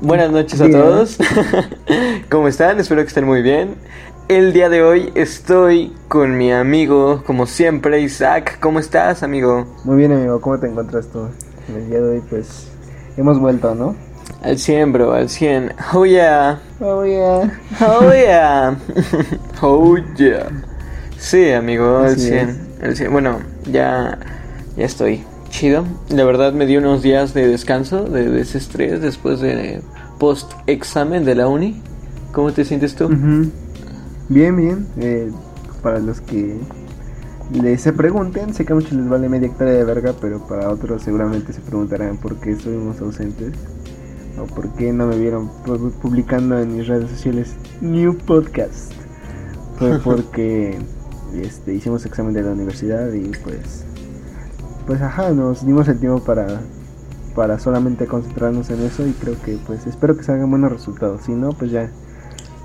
[0.00, 1.18] Buenas noches a todos.
[2.30, 2.80] ¿Cómo están?
[2.80, 3.76] Espero que estén muy bien.
[4.28, 8.58] El día de hoy estoy con mi amigo, como siempre, Isaac.
[8.60, 9.66] ¿Cómo estás, amigo?
[9.84, 10.40] Muy bien, amigo.
[10.40, 11.28] ¿Cómo te encuentras tú?
[11.68, 12.68] El día de hoy, pues,
[13.16, 13.94] hemos vuelto, ¿no?
[14.42, 15.72] Al 100, bro, al 100.
[15.94, 16.60] Oh yeah.
[16.80, 17.60] Oh yeah.
[17.80, 18.76] Oh yeah.
[19.62, 20.48] oh yeah.
[21.18, 22.78] Sí, amigo, al 100.
[22.82, 23.12] Al 100.
[23.12, 23.38] Bueno,
[23.70, 24.18] ya,
[24.76, 25.84] ya estoy chido.
[26.10, 29.82] La verdad me dio unos días de descanso, de desestrés después de
[30.18, 31.80] post examen de la uni.
[32.32, 33.08] ¿Cómo te sientes tú?
[34.28, 34.86] Bien, bien.
[34.98, 35.30] Eh,
[35.82, 36.58] para los que
[37.52, 40.68] les se pregunten, sé que a muchos les vale media hectárea de verga, pero para
[40.68, 43.52] otros seguramente se preguntarán por qué estuvimos ausentes
[44.38, 45.50] o por qué no me vieron
[46.02, 48.92] publicando en mis redes sociales New Podcast.
[49.78, 50.78] Fue porque
[51.34, 53.84] este, hicimos examen de la universidad y pues
[54.88, 56.46] pues ajá, nos dimos el tiempo para,
[57.34, 61.20] para solamente concentrarnos en eso y creo que pues espero que salgan buenos resultados.
[61.26, 61.90] Si no, pues ya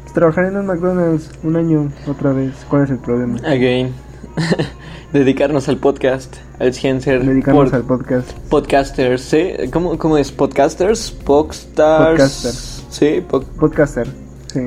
[0.04, 2.54] pues, trabajar en un McDonald's un año otra vez.
[2.70, 3.40] ¿Cuál es el problema?
[3.40, 3.92] Again.
[5.12, 8.32] Dedicarnos al podcast, al ser Dedicarnos al podcast.
[8.50, 9.52] Podcasters, ¿sí?
[9.74, 10.32] ¿Cómo, cómo es?
[10.32, 11.12] ¿Podcasters?
[11.12, 12.10] ¿Podstars?
[12.10, 12.52] Podcaster.
[12.90, 13.26] Sí,
[13.60, 14.08] podcaster,
[14.48, 14.62] sí.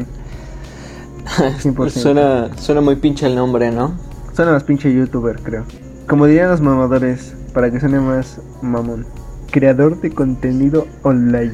[1.71, 1.89] 100%.
[1.89, 3.95] suena, suena muy pinche el nombre, ¿no?
[4.35, 5.65] Suena más pinche youtuber, creo.
[6.07, 9.07] Como dirían los mamadores, para que suene más mamón.
[9.51, 11.53] Creador de contenido online.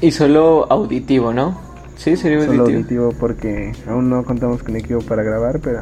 [0.00, 1.60] Y solo auditivo, ¿no?
[1.96, 3.12] Sí, sería solo auditivo.
[3.18, 5.80] porque aún no contamos con equipo para grabar, pero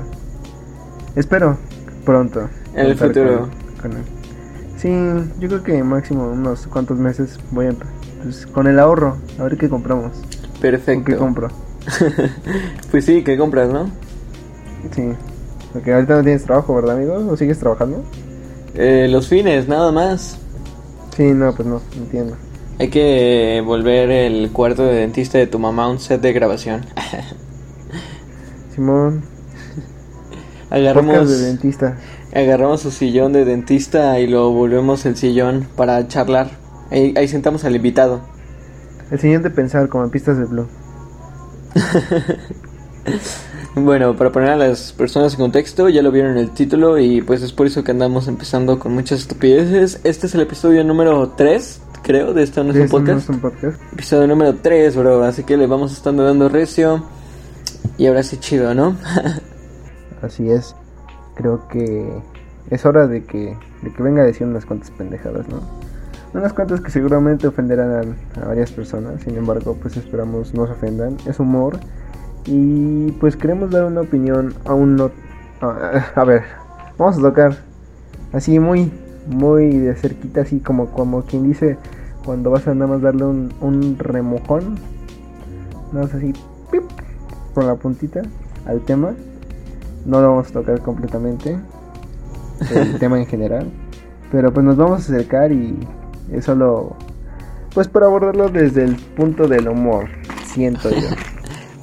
[1.17, 1.59] espero
[2.07, 2.49] pronto.
[2.75, 3.51] En el futuro.
[3.83, 3.93] Con,
[4.79, 4.89] Sí,
[5.39, 7.73] yo creo que máximo unos cuantos meses voy a
[8.23, 10.13] pues, con el ahorro, a ver qué compramos.
[10.63, 11.05] Perfecto.
[11.05, 11.49] ¿Qué compro?
[12.91, 13.91] pues sí, ¿qué compras, no?
[14.93, 15.11] Sí.
[15.75, 17.17] Porque ahorita no tienes trabajo, ¿verdad, amigo?
[17.31, 18.03] ¿O sigues trabajando?
[18.75, 20.39] Eh, los fines, nada más.
[21.17, 22.37] Sí, no, pues no, entiendo.
[22.79, 26.87] Hay que volver el cuarto de dentista de tu mamá a un set de grabación.
[28.75, 29.23] Simón.
[30.71, 31.99] Agarramos de dentista.
[32.33, 36.51] Agarramos su sillón de dentista y lo volvemos el sillón para charlar.
[36.91, 38.21] Ahí, ahí sentamos al invitado.
[39.11, 40.69] El sillón de pensar como en pistas de blue.
[43.75, 47.21] Bueno, para poner a las personas en contexto, ya lo vieron en el título y
[47.21, 50.01] pues es por eso que andamos empezando con muchas estupideces.
[50.05, 53.31] Este es el episodio número 3, creo, de este nuestro podcast.
[53.31, 53.81] podcast.
[53.93, 57.05] Episodio número 3, bro, así que le vamos estando dando recio.
[57.99, 58.97] Y ahora sí chido, ¿no?
[60.23, 60.75] así es.
[61.35, 62.09] Creo que
[62.71, 65.61] es hora de que, de que venga a decir unas cuantas pendejadas, ¿no?
[66.35, 70.73] Unas cuantas que seguramente ofenderán a, a varias personas, sin embargo, pues esperamos no se
[70.73, 71.17] ofendan.
[71.27, 71.79] Es humor
[72.51, 75.11] y pues queremos dar una opinión a un no...
[75.61, 76.45] A, ver,
[76.97, 77.59] vamos a tocar
[78.33, 78.91] así muy,
[79.27, 81.77] muy de cerquita, así como, como quien dice
[82.25, 84.77] cuando vas a nada más darle un, un remojón.
[85.93, 86.33] Nada más así,
[86.71, 86.85] pip,
[87.53, 88.23] con la puntita
[88.65, 89.13] al tema.
[90.07, 91.59] No lo vamos a tocar completamente,
[92.75, 93.67] el tema en general.
[94.33, 95.79] Pero pues nos vamos a acercar y
[96.33, 96.97] es solo,
[97.75, 100.07] pues para abordarlo desde el punto del humor,
[100.47, 101.09] siento yo.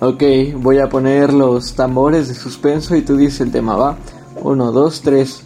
[0.08, 0.22] Ok,
[0.58, 3.98] voy a poner los tambores de suspenso y tú dices el tema, ¿va?
[4.36, 5.44] Uno, dos, tres.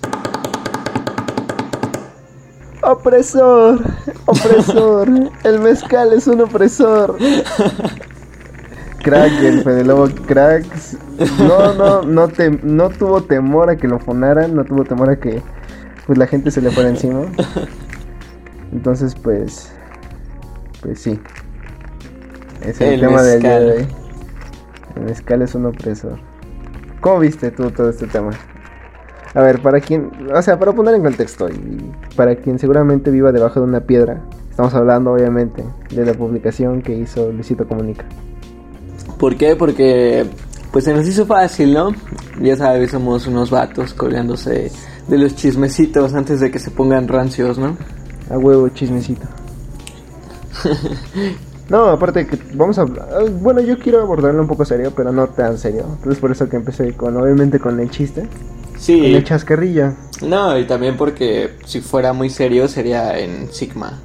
[2.84, 3.80] Opresor,
[4.26, 5.08] opresor,
[5.46, 7.16] el mezcal es un opresor.
[9.02, 10.66] Crack, el Fede Lobo Crack.
[11.48, 15.20] No, no, no, te, no tuvo temor a que lo fonaran, no tuvo temor a
[15.22, 15.42] que
[16.06, 17.22] pues la gente se le fuera encima.
[18.74, 19.72] Entonces, pues,
[20.82, 21.18] pues sí.
[22.62, 23.88] Es el, tema del día de hoy.
[24.96, 26.20] Mezcal es un opresor.
[27.02, 28.32] ¿Cómo viste tú todo este tema?
[29.34, 33.32] A ver, para quien, o sea, para poner en contexto y para quien seguramente viva
[33.32, 38.06] debajo de una piedra, estamos hablando obviamente de la publicación que hizo Luisito Comunica.
[39.20, 39.56] ¿Por qué?
[39.56, 40.26] Porque
[40.72, 41.92] pues se nos hizo fácil, ¿no?
[42.42, 44.72] Ya sabes, somos unos vatos colgándose
[45.08, 47.78] de los chismecitos antes de que se pongan rancios, ¿no?
[48.30, 49.28] A huevo, chismecito.
[51.70, 52.84] No, aparte que vamos a...
[52.84, 55.86] Ah, bueno, yo quiero abordarlo un poco serio, pero no tan serio.
[55.88, 58.28] Entonces por eso que empecé con, obviamente, con el chiste.
[58.78, 59.00] Sí.
[59.00, 59.96] Con el chascarrilla.
[60.22, 64.00] No, y también porque si fuera muy serio sería en Sigma.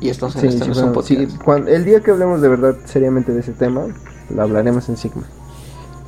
[0.00, 1.28] Y esto sí, sí, no sí,
[1.66, 3.82] el día que hablemos de verdad seriamente de ese tema,
[4.34, 5.24] lo hablaremos en Sigma.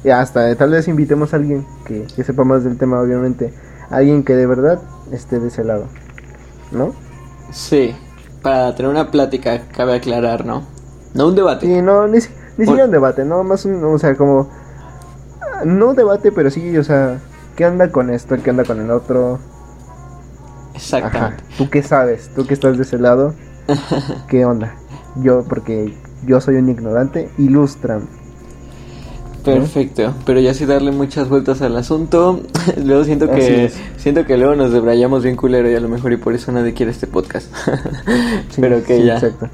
[0.04, 3.52] Y hasta tal vez invitemos a alguien que, que sepa más del tema, obviamente.
[3.90, 5.86] Alguien que de verdad esté de ese lado.
[6.70, 6.94] ¿No?
[7.50, 7.94] Sí,
[8.40, 10.62] para tener una plática cabe aclarar, ¿no?
[11.14, 11.66] No un debate.
[11.66, 12.18] Sí, no, ni,
[12.56, 13.42] ni siquiera un debate, ¿no?
[13.44, 14.48] Más un, o sea, como...
[15.64, 17.20] No un debate, pero sí, o sea,
[17.56, 18.36] ¿qué anda con esto?
[18.42, 19.38] ¿Qué anda con el otro?
[20.74, 21.44] Exactamente.
[21.56, 22.30] ¿Tú qué sabes?
[22.34, 23.34] ¿Tú que estás de ese lado?
[24.28, 24.74] ¿Qué onda?
[25.16, 25.94] Yo, porque
[26.26, 28.08] yo soy un ignorante, ilustran.
[29.44, 32.40] Perfecto, pero ya sí darle muchas vueltas al asunto,
[32.84, 36.16] luego siento que siento que luego nos debrayamos bien culero y a lo mejor y
[36.16, 37.52] por eso nadie quiere este podcast.
[38.60, 39.14] pero que ya.
[39.14, 39.48] Exacto.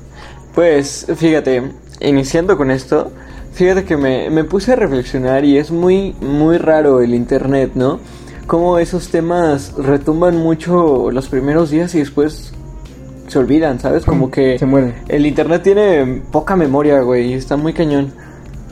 [0.58, 1.62] Pues fíjate,
[2.00, 3.12] iniciando con esto,
[3.52, 8.00] fíjate que me, me puse a reflexionar y es muy muy raro el internet, ¿no?
[8.48, 12.52] Cómo esos temas retumban mucho los primeros días y después
[13.28, 14.04] se olvidan, ¿sabes?
[14.04, 14.94] Como que se mueren.
[15.06, 18.12] El internet tiene poca memoria, güey, está muy cañón.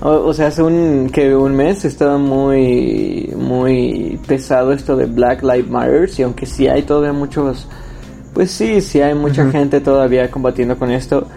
[0.01, 5.71] O, sea, hace un, que un mes estaba muy, muy pesado esto de Black Lives
[5.71, 7.69] Matter y aunque sí hay todavía muchos,
[8.35, 11.29] pues sí, sí hay mucha gente todavía combatiendo con esto,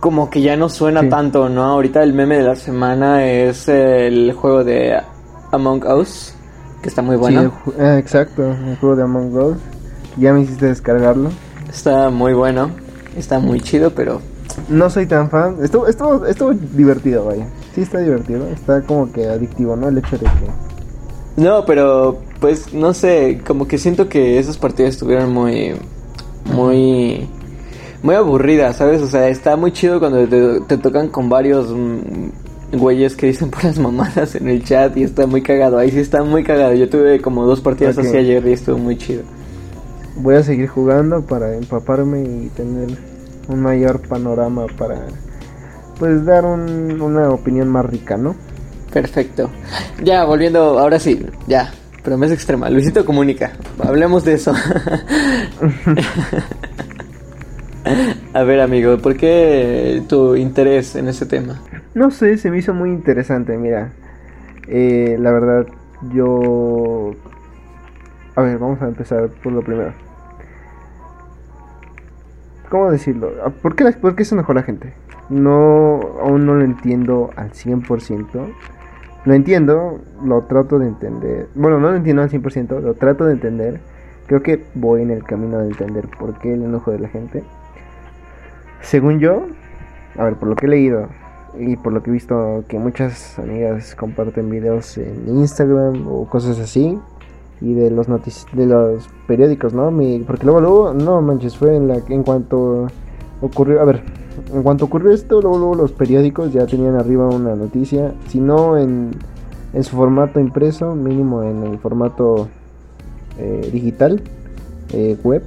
[0.00, 1.64] como que ya no suena tanto, ¿no?
[1.64, 5.00] Ahorita el meme de la semana es el juego de
[5.52, 6.34] Among Us,
[6.82, 7.52] que está muy bueno.
[7.64, 9.58] Sí, eh, exacto, el juego de Among Us.
[10.16, 11.30] Ya me hiciste descargarlo.
[11.68, 12.70] Está muy bueno,
[13.16, 14.20] está muy chido, pero...
[14.68, 15.56] No soy tan fan.
[15.62, 17.46] Estuvo, estuvo, estuvo divertido, vaya
[17.78, 19.88] sí está divertido, está como que adictivo, ¿no?
[19.88, 21.40] El hecho de que...
[21.40, 25.76] No, pero pues no sé, como que siento que esas partidas estuvieron muy,
[26.52, 27.28] muy,
[28.02, 29.02] muy aburridas, ¿sabes?
[29.02, 30.26] O sea, está muy chido cuando
[30.66, 35.26] te, tocan con varios mm, güeyes que dicen puras mamadas en el chat y está
[35.26, 35.78] muy cagado.
[35.78, 36.74] Ahí sí está muy cagado.
[36.74, 39.22] Yo tuve como dos partidas así ayer y estuvo muy chido.
[40.16, 42.88] Voy a seguir jugando para empaparme y tener
[43.48, 45.06] un mayor panorama para
[45.98, 48.34] pues dar una opinión más rica, ¿no?
[48.92, 49.50] Perfecto.
[50.02, 51.72] Ya, volviendo, ahora sí, ya,
[52.02, 52.70] promesa extrema.
[52.70, 54.52] Luisito comunica, hablemos de eso.
[58.34, 61.60] A ver, amigo, ¿por qué tu interés en ese tema?
[61.94, 63.92] No sé, se me hizo muy interesante, mira.
[64.68, 65.66] Eh, la verdad,
[66.12, 67.12] yo...
[68.36, 69.92] A ver, vamos a empezar por lo primero.
[72.68, 73.32] ¿Cómo decirlo?
[73.62, 74.92] ¿Por qué, ¿Por qué se enojó la gente?
[75.30, 78.26] No, aún no lo entiendo al 100%.
[79.24, 81.48] Lo entiendo, lo trato de entender.
[81.54, 83.80] Bueno, no lo entiendo al 100%, lo trato de entender.
[84.26, 87.42] Creo que voy en el camino de entender por qué el enojo de la gente.
[88.82, 89.46] Según yo,
[90.16, 91.08] a ver, por lo que he leído
[91.58, 96.58] y por lo que he visto que muchas amigas comparten videos en Instagram o cosas
[96.58, 96.98] así
[97.60, 99.90] y de los de los periódicos, ¿no?
[100.26, 102.86] porque luego luego no manches fue en la en cuanto
[103.40, 104.02] ocurrió, a ver,
[104.52, 109.10] en cuanto ocurrió esto, luego, los periódicos ya tenían arriba una noticia, si no en,
[109.72, 112.48] en su formato impreso, mínimo en el formato
[113.38, 114.22] eh, digital,
[114.92, 115.42] eh, web,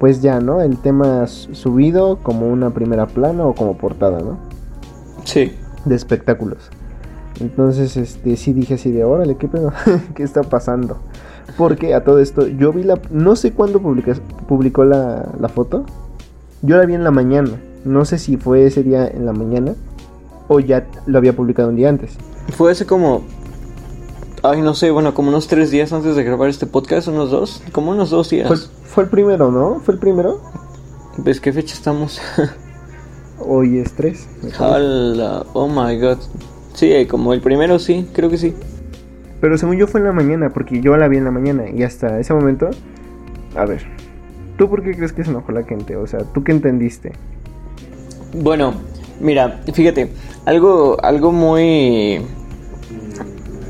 [0.00, 0.62] pues ya, ¿no?
[0.62, 4.38] El tema subido como una primera plana o como portada, ¿no?
[5.24, 5.52] Sí.
[5.84, 6.70] De espectáculos.
[7.38, 9.72] Entonces, este, sí dije así de, órale, ¿qué pedo?
[10.14, 10.96] ¿Qué está pasando?
[11.58, 12.98] Porque a todo esto, yo vi la...
[13.10, 15.84] No sé cuándo publicó la, la foto.
[16.62, 17.50] Yo la vi en la mañana.
[17.84, 19.74] No sé si fue ese día en la mañana
[20.48, 22.16] o ya lo había publicado un día antes.
[22.56, 23.22] Fue ese como...
[24.42, 27.62] Ay, no sé, bueno, como unos tres días antes de grabar este podcast, unos dos,
[27.72, 28.70] como unos dos días.
[28.84, 29.80] Fue, el primero, ¿no?
[29.80, 30.40] ¿Fue el primero?
[31.18, 32.22] ¿Ves qué fecha estamos?
[33.38, 34.26] Hoy es tres.
[35.52, 36.16] oh my god.
[36.72, 38.54] Sí, como el primero sí, creo que sí.
[39.42, 41.82] Pero según yo fue en la mañana, porque yo la vi en la mañana y
[41.82, 42.70] hasta ese momento...
[43.56, 43.82] A ver,
[44.56, 45.96] ¿tú por qué crees que se enojó la gente?
[45.96, 47.12] O sea, ¿tú qué entendiste?
[48.32, 48.72] Bueno,
[49.20, 50.10] mira, fíjate,
[50.46, 52.22] algo, algo muy...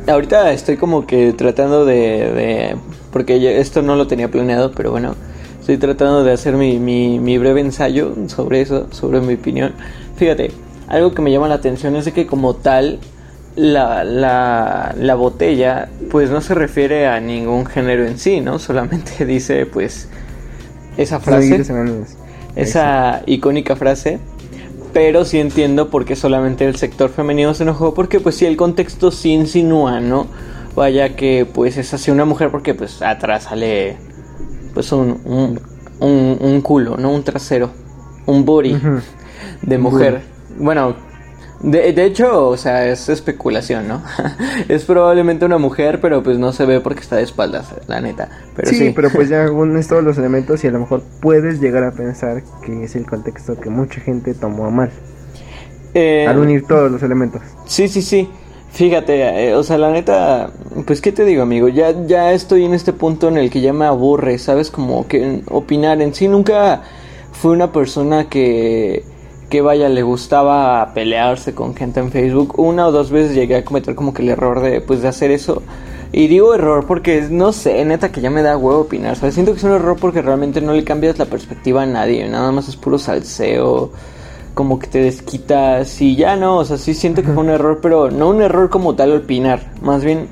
[0.07, 2.77] Ahorita estoy como que tratando de,
[3.13, 5.15] Porque esto no lo tenía planeado, pero bueno,
[5.61, 9.73] estoy tratando de hacer mi, mi, breve ensayo sobre eso, sobre mi opinión.
[10.17, 10.51] Fíjate,
[10.89, 12.99] algo que me llama la atención es de que como tal,
[13.57, 18.59] la, la, la botella pues no se refiere a ningún género en sí, ¿no?
[18.59, 20.09] Solamente dice pues
[20.97, 21.63] esa frase,
[22.57, 24.19] esa icónica frase
[24.93, 28.57] pero sí entiendo por qué solamente el sector femenino se enojó, porque pues sí, el
[28.57, 30.27] contexto sí insinúa, ¿no?
[30.75, 33.97] Vaya que pues es así una mujer porque pues atrás sale
[34.75, 37.11] pues un, un, un, culo, ¿no?
[37.11, 37.71] Un trasero,
[38.27, 38.77] un booty
[39.63, 40.23] de mujer.
[40.59, 40.95] Bueno,
[41.61, 44.03] de, de, hecho, o sea, es especulación, ¿no?
[44.69, 48.29] es probablemente una mujer, pero pues no se ve porque está de espaldas, la neta.
[48.57, 51.85] Pero sí, pero pues ya unes todos los elementos y a lo mejor puedes llegar
[51.85, 54.91] a pensar que es el contexto que mucha gente tomó a mal.
[55.93, 57.43] Eh, al unir todos los elementos.
[57.67, 58.31] Sí, sí, sí.
[58.73, 60.51] Fíjate, eh, o sea, la neta,
[60.87, 63.73] pues qué te digo, amigo, ya ya estoy en este punto en el que ya
[63.73, 64.71] me aburre, ¿sabes?
[64.71, 66.83] Como que opinar en sí nunca
[67.33, 69.05] fui una persona que
[69.51, 72.59] que vaya, le gustaba pelearse con gente en Facebook.
[72.59, 75.31] Una o dos veces llegué a cometer como que el error de, pues, de hacer
[75.31, 75.63] eso.
[76.13, 79.17] Y digo error porque, no sé, neta que ya me da huevo opinar.
[79.17, 82.27] Siento que es un error porque realmente no le cambias la perspectiva a nadie.
[82.29, 83.93] Nada más es puro salseo.
[84.55, 87.79] como que te desquitas y ya no, o sea, sí siento que fue un error,
[87.81, 90.29] pero no un error como tal opinar, más bien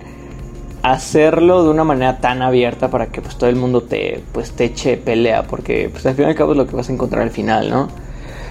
[0.82, 4.66] hacerlo de una manera tan abierta para que pues todo el mundo te pues te
[4.66, 7.22] eche pelea, porque pues al fin y al cabo es lo que vas a encontrar
[7.22, 7.88] al final, ¿no?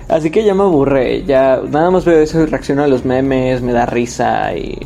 [0.10, 3.62] Así que ya me aburre, ya nada más veo eso y reacciono a los memes,
[3.62, 4.80] me da risa y,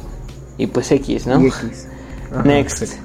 [0.58, 1.40] y pues X, ¿no?
[2.44, 3.00] Next.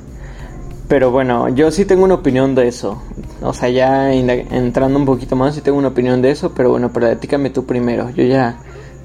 [0.89, 3.03] Pero bueno, yo sí tengo una opinión de eso.
[3.43, 6.53] O sea, ya entrando un poquito más, sí tengo una opinión de eso.
[6.55, 8.11] Pero bueno, platícame tú primero.
[8.11, 8.59] Yo ya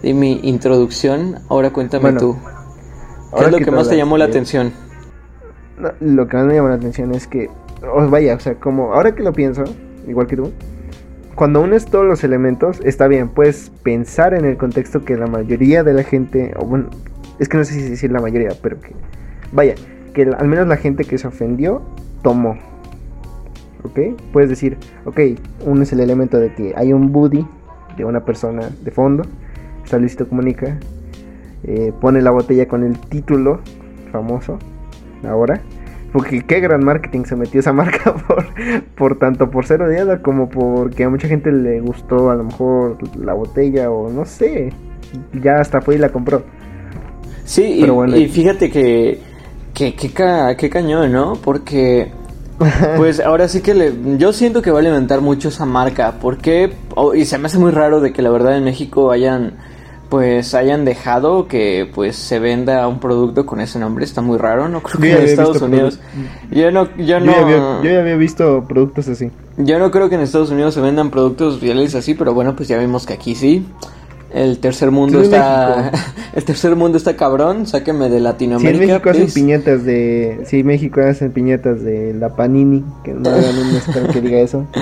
[0.04, 1.40] di mi introducción.
[1.50, 2.38] Ahora cuéntame tú.
[3.36, 4.74] ¿Qué es lo que, más te llamó la atención?
[6.00, 7.50] lo que más me llamó la atención es que,
[7.92, 9.64] os vaya, o sea, como ahora que lo pienso,
[10.08, 10.52] igual que tú,
[11.36, 15.84] cuando unes todos los elementos, está bien, puedes pensar en el contexto que la mayoría
[15.84, 16.90] de la gente, o bueno,
[17.40, 18.92] es que no sé si decir la mayoría, pero que,
[19.52, 19.76] vaya,
[20.14, 21.82] que al menos la gente que se ofendió
[22.22, 22.58] tomó.
[23.84, 24.00] ¿Ok?
[24.32, 25.20] Puedes decir, ok,
[25.66, 27.48] uno es el elemento de que hay un buddy
[27.98, 29.24] de una persona de fondo,
[29.84, 30.78] está Comunica,
[31.64, 33.62] eh, pone la botella con el título
[34.12, 34.60] famoso,
[35.28, 35.62] ahora.
[36.12, 38.46] Porque qué gran marketing se metió esa marca por,
[38.96, 42.98] por tanto por ser odiada como porque a mucha gente le gustó a lo mejor
[43.18, 44.74] la botella o no sé.
[45.42, 46.44] Ya hasta fue y la compró.
[47.44, 49.20] Sí, y, fíjate que,
[49.74, 51.34] que, que, cañón, ¿no?
[51.34, 52.12] Porque
[52.98, 56.16] pues ahora sí que le, yo siento que va a alimentar mucho esa marca.
[56.22, 59.58] Porque, oh, y se me hace muy raro de que la verdad en México hayan
[60.12, 64.68] pues hayan dejado que pues se venda un producto con ese nombre está muy raro
[64.68, 66.00] no creo que en Estados Unidos.
[66.52, 67.32] yo no yo no.
[67.50, 69.32] yo ya, había, visto productos así.
[69.56, 72.68] Yo no creo que en Estados Unidos se vendan productos reales así pero bueno pues
[72.68, 73.66] ya vimos que aquí sí.
[74.34, 75.92] El tercer mundo está
[76.34, 80.64] el tercer mundo está cabrón sáquenme de Latinoamérica sí, en México hacen piñetas de sí
[80.66, 84.68] México hacen piñetas de la Panini que no hagan un que diga eso.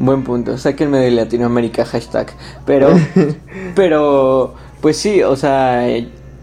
[0.00, 2.28] Buen punto, sáquenme de Latinoamérica, hashtag.
[2.64, 2.88] Pero,
[3.74, 5.84] pero, pues sí, o sea,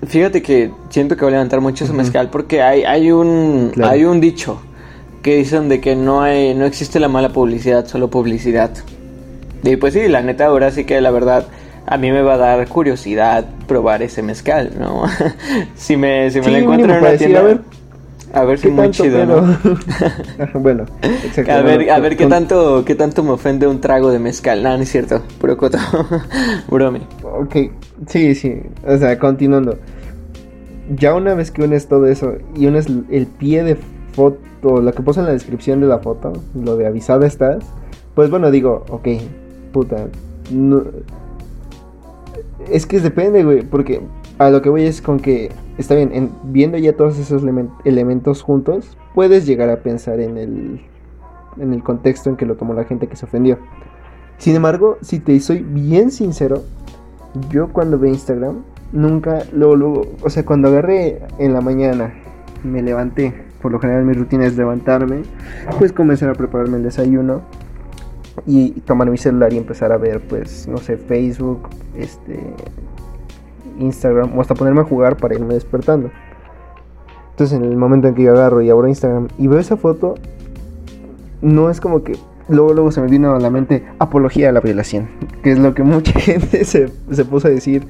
[0.05, 4.05] fíjate que siento que va a levantar mucho ese mezcal porque hay, hay un, hay
[4.05, 4.61] un dicho
[5.21, 8.71] que dicen de que no hay, no existe la mala publicidad, solo publicidad.
[9.63, 11.47] Y pues sí, la neta ahora sí que la verdad
[11.85, 15.03] a mí me va a dar curiosidad probar ese mezcal, ¿no?
[15.75, 17.39] si me, si me lo encuentro en una tienda...
[17.39, 17.61] a ver,
[18.33, 19.57] a ver si muy chido, ¿no?
[20.59, 20.85] bueno.
[21.49, 24.61] A ver, a ver qué tanto, qué tanto me ofende un trago de mezcal.
[24.63, 25.77] No, no es cierto, puro coto.
[26.69, 27.01] Brome.
[27.23, 27.55] Ok,
[28.07, 28.61] sí, sí.
[28.85, 29.77] O sea, continuando.
[30.95, 33.77] Ya una vez que unes todo eso y unes el pie de
[34.13, 37.63] foto, lo que puse en la descripción de la foto, lo de avisada estás,
[38.15, 39.07] pues bueno, digo, ok,
[39.71, 40.07] puta.
[42.71, 44.01] Es que depende, güey, porque
[44.39, 47.43] a lo que voy es con que está bien, viendo ya todos esos
[47.85, 50.81] elementos juntos, puedes llegar a pensar en el,
[51.59, 53.57] en el contexto en que lo tomó la gente que se ofendió.
[54.37, 56.63] Sin embargo, si te soy bien sincero,
[57.49, 62.13] yo cuando veo Instagram, nunca, luego, luego, o sea, cuando agarré en la mañana,
[62.63, 65.23] me levanté, por lo general mi rutina es levantarme,
[65.79, 67.41] pues comenzar a prepararme el desayuno
[68.45, 72.39] y tomar mi celular y empezar a ver, pues, no sé, Facebook, este,
[73.79, 76.11] Instagram o hasta ponerme a jugar para irme despertando.
[77.31, 80.15] Entonces en el momento en que yo agarro y abro Instagram y veo esa foto,
[81.41, 82.13] no es como que
[82.49, 85.07] luego, luego se me vino a la mente apología a la violación,
[85.43, 86.89] que es lo que mucha gente se,
[87.25, 87.87] puso a decir,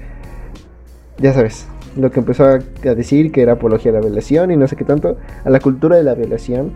[1.18, 2.60] ya sabes, lo que empezó a,
[2.94, 5.96] decir que era apología a la violación y no sé qué tanto, a la cultura
[5.96, 6.72] de la violación.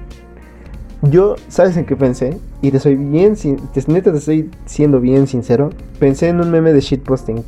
[1.03, 2.37] Yo, ¿sabes en qué pensé?
[2.61, 5.71] Y te soy bien, te, neta te estoy siendo bien sincero.
[5.99, 7.43] Pensé en un meme de shitposting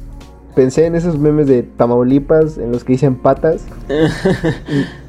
[0.56, 3.66] pensé en esos memes de Tamaulipas en los que dicen patas.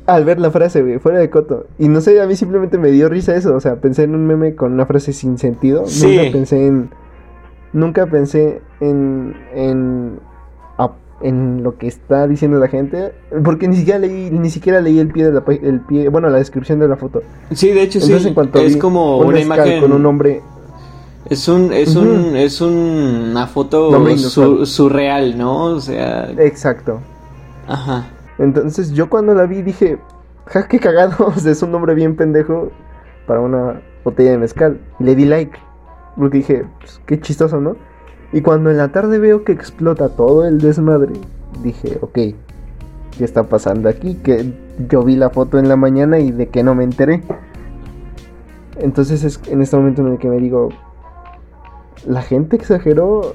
[0.07, 1.67] al ver la frase, güey, fuera de coto.
[1.79, 3.55] Y no sé, a mí simplemente me dio risa eso.
[3.55, 5.85] O sea, pensé en un meme con una frase sin sentido.
[6.03, 6.91] Nunca pensé en.
[7.73, 9.35] Nunca pensé en.
[9.55, 10.21] en.
[11.23, 13.13] en lo que está diciendo la gente.
[13.45, 16.39] Porque ni siquiera leí, ni siquiera leí el pie de la el pie, bueno, la
[16.39, 17.23] descripción de la foto.
[17.53, 18.13] Sí, de hecho sí.
[18.13, 20.43] En cuanto es como una imagen con un hombre
[21.31, 23.91] es un, es un, es una foto
[24.67, 25.65] surreal, ¿no?
[25.65, 26.31] O sea.
[26.39, 27.01] Exacto.
[27.67, 28.07] Ajá.
[28.39, 29.99] Entonces yo cuando la vi dije,
[30.47, 32.71] ja, qué cagado, o sea, es un nombre bien pendejo
[33.27, 34.81] para una botella de mezcal.
[35.01, 35.59] Y le di like.
[36.17, 37.77] Porque dije, pues, qué chistoso, ¿no?
[38.33, 41.15] Y cuando en la tarde veo que explota todo el desmadre,
[41.63, 42.37] dije, ok, ¿qué
[43.21, 44.15] está pasando aquí?
[44.17, 44.53] Que
[44.89, 47.23] yo vi la foto en la mañana y de que no me enteré.
[48.79, 50.71] Entonces es en este momento en el que me digo,
[52.07, 53.35] la gente exageró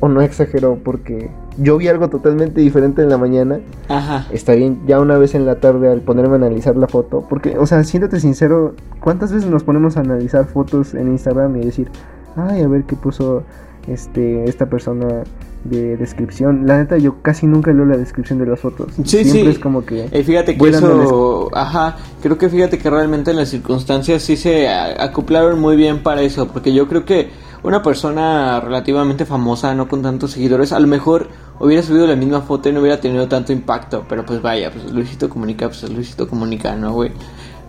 [0.00, 3.60] o no exageró porque yo vi algo totalmente diferente en la mañana.
[3.88, 4.26] Ajá.
[4.32, 7.56] Está bien, ya una vez en la tarde al ponerme a analizar la foto, porque,
[7.58, 11.88] o sea, siéntate sincero, ¿cuántas veces nos ponemos a analizar fotos en Instagram y decir,
[12.36, 13.44] ay, a ver qué puso
[13.86, 15.24] este, esta persona
[15.64, 16.66] de descripción.
[16.66, 18.92] La neta, yo casi nunca leo la descripción de las fotos.
[19.04, 20.08] Sí, Siempre es como que.
[20.10, 21.48] Eh, fíjate que eso.
[21.52, 26.22] Ajá, creo que fíjate que realmente en las circunstancias sí se acoplaron muy bien para
[26.22, 26.48] eso.
[26.48, 27.30] Porque yo creo que
[27.62, 31.28] una persona relativamente famosa, no con tantos seguidores, a lo mejor
[31.60, 34.04] hubiera subido la misma foto y no hubiera tenido tanto impacto.
[34.08, 37.12] Pero pues vaya, pues Luisito comunica, pues Luisito comunica, ¿no, güey?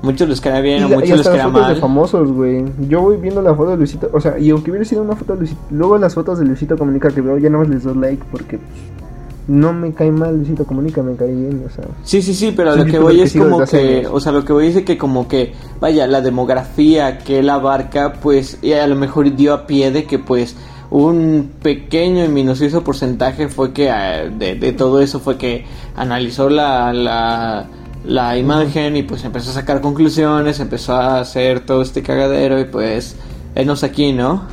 [0.01, 1.73] Muchos les queda bien, o muchos les queda mal.
[1.73, 2.65] de famosos, güey.
[2.89, 5.33] Yo voy viendo la foto de Luisito, o sea, y aunque hubiera sido una foto
[5.33, 7.95] de Luisito, luego las fotos de Luisito Comunica que veo, ya no más les doy
[7.95, 9.02] like porque pues,
[9.47, 11.85] no me cae mal Luisito Comunica, me cae bien, o sea.
[12.03, 14.67] Sí, sí, sí, pero lo que voy es como que, o sea, lo que voy
[14.67, 19.35] es que como que, vaya, la demografía que él abarca, pues, y a lo mejor
[19.35, 20.55] dio a pie de que, pues,
[20.89, 26.49] un pequeño y minucioso porcentaje fue que, ah, de, de todo eso fue que analizó
[26.49, 27.67] la, la
[28.05, 32.65] la imagen y pues empezó a sacar conclusiones, empezó a hacer todo este cagadero y
[32.65, 33.15] pues
[33.55, 34.43] enos aquí, ¿no?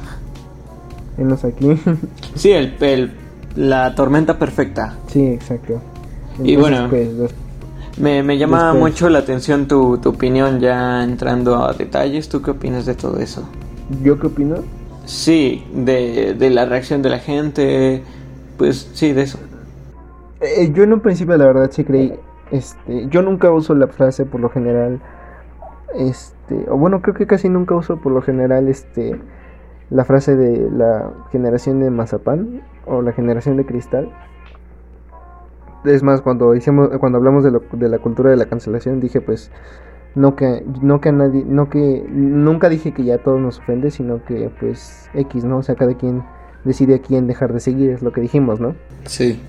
[1.19, 1.67] Enos aquí.
[2.35, 3.13] sí, el, el,
[3.57, 4.97] la tormenta perfecta.
[5.09, 5.81] Sí, exacto.
[6.43, 6.89] y bueno,
[7.99, 12.29] me, me, llama mucho la atención tu, tu opinión ya entrando a detalles.
[12.29, 13.49] ¿Tú qué opinas de todo eso?
[14.03, 14.57] ¿Yo qué opino?
[15.05, 18.03] Sí, de, de la reacción de la gente,
[18.57, 19.39] pues sí, de eso.
[20.41, 22.15] Eh, yo en un principio la verdad sí creí
[22.51, 25.01] este, yo nunca uso la frase por lo general.
[25.95, 29.21] Este, o bueno, creo que casi nunca uso por lo general este
[29.91, 34.11] la frase de la generación de mazapán o la generación de cristal.
[35.85, 39.51] Es más, cuando hicimos, cuando hablamos de, de la cultura de la cancelación, dije pues
[40.15, 43.59] no que no que a nadie, no que nunca dije que ya a todos nos
[43.59, 45.59] ofende, sino que pues X, ¿no?
[45.59, 46.25] O sea, cada quien
[46.65, 48.75] decide a quién dejar de seguir, es lo que dijimos, ¿no?
[49.05, 49.41] Sí.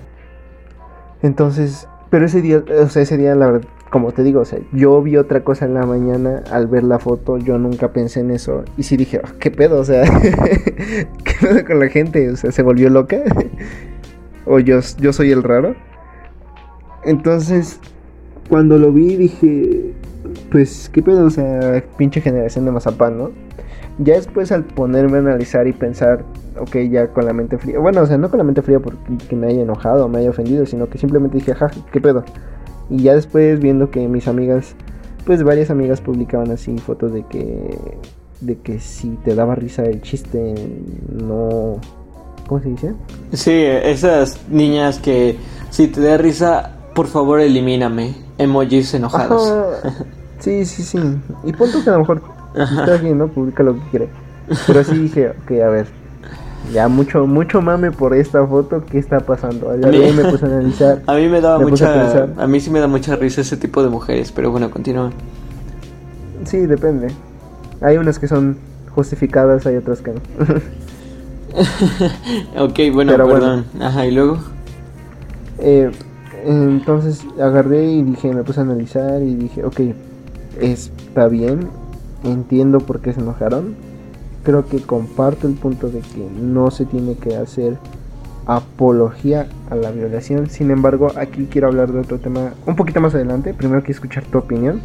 [1.22, 4.58] Entonces, pero ese día, o sea, ese día, la verdad, como te digo, o sea,
[4.72, 8.30] yo vi otra cosa en la mañana al ver la foto, yo nunca pensé en
[8.30, 8.64] eso.
[8.78, 9.78] Y sí dije, ah, ¿qué pedo?
[9.78, 10.02] O sea,
[11.24, 12.30] ¿qué pedo con la gente?
[12.30, 13.18] O sea, ¿se volvió loca?
[14.46, 15.74] ¿O yo, soy el raro?
[17.04, 17.80] Entonces,
[18.48, 19.92] cuando lo vi dije,
[20.50, 21.26] pues, ¿qué pedo?
[21.26, 23.30] O sea, pinche generación de mazapán, ¿no?
[23.98, 26.24] Ya después al ponerme a analizar y pensar
[26.58, 27.78] ok, ya con la mente fría.
[27.78, 30.30] Bueno, o sea, no con la mente fría porque me haya enojado o me haya
[30.30, 32.24] ofendido, sino que simplemente dije, ajá, ¿qué pedo?
[32.92, 34.74] Y ya después viendo que mis amigas,
[35.24, 37.78] pues varias amigas publicaban así fotos de que,
[38.42, 40.54] de que si te daba risa el chiste,
[41.10, 41.80] no...
[42.46, 42.94] ¿Cómo se dice?
[43.32, 45.38] Sí, esas niñas que
[45.70, 48.14] si te da risa, por favor elimíname.
[48.38, 49.50] Emojis enojados.
[50.38, 50.98] Sí, sí, sí.
[51.44, 52.20] Y punto que a lo mejor
[52.56, 53.28] está bien, ¿no?
[53.28, 54.08] Publica lo que quiere.
[54.66, 55.86] Pero así dije, ok, a ver,
[56.70, 59.70] ya mucho mucho mame por esta foto, ¿qué está pasando?
[59.70, 61.02] A mí, me puse a analizar.
[61.06, 63.88] A mí me daba mucha a, mí sí me da mucha risa ese tipo de
[63.88, 65.10] mujeres, pero bueno, continúa.
[66.44, 67.08] Sí, depende.
[67.80, 68.56] Hay unas que son
[68.94, 70.20] justificadas, hay otras que no.
[72.64, 73.64] ok, bueno, perdón.
[73.80, 74.38] Ajá, ¿y luego?
[75.58, 75.90] Eh,
[76.44, 79.80] entonces agarré y dije, me puse a analizar y dije, ok,
[80.60, 81.68] está bien,
[82.24, 83.91] entiendo por qué se enojaron
[84.42, 87.78] creo que comparto el punto de que no se tiene que hacer
[88.46, 90.48] apología a la violación.
[90.48, 93.54] Sin embargo, aquí quiero hablar de otro tema un poquito más adelante.
[93.54, 94.80] Primero quiero escuchar tu opinión.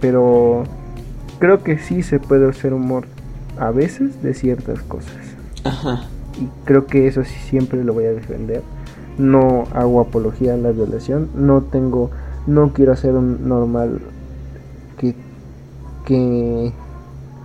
[0.00, 0.64] Pero
[1.38, 3.06] creo que sí se puede hacer humor
[3.58, 5.16] a veces de ciertas cosas.
[5.64, 6.04] Ajá.
[6.40, 8.62] Y creo que eso sí siempre lo voy a defender.
[9.18, 11.30] No hago apología a la violación.
[11.34, 12.10] No tengo,
[12.46, 14.00] no quiero hacer un normal
[14.98, 15.14] que,
[16.04, 16.72] que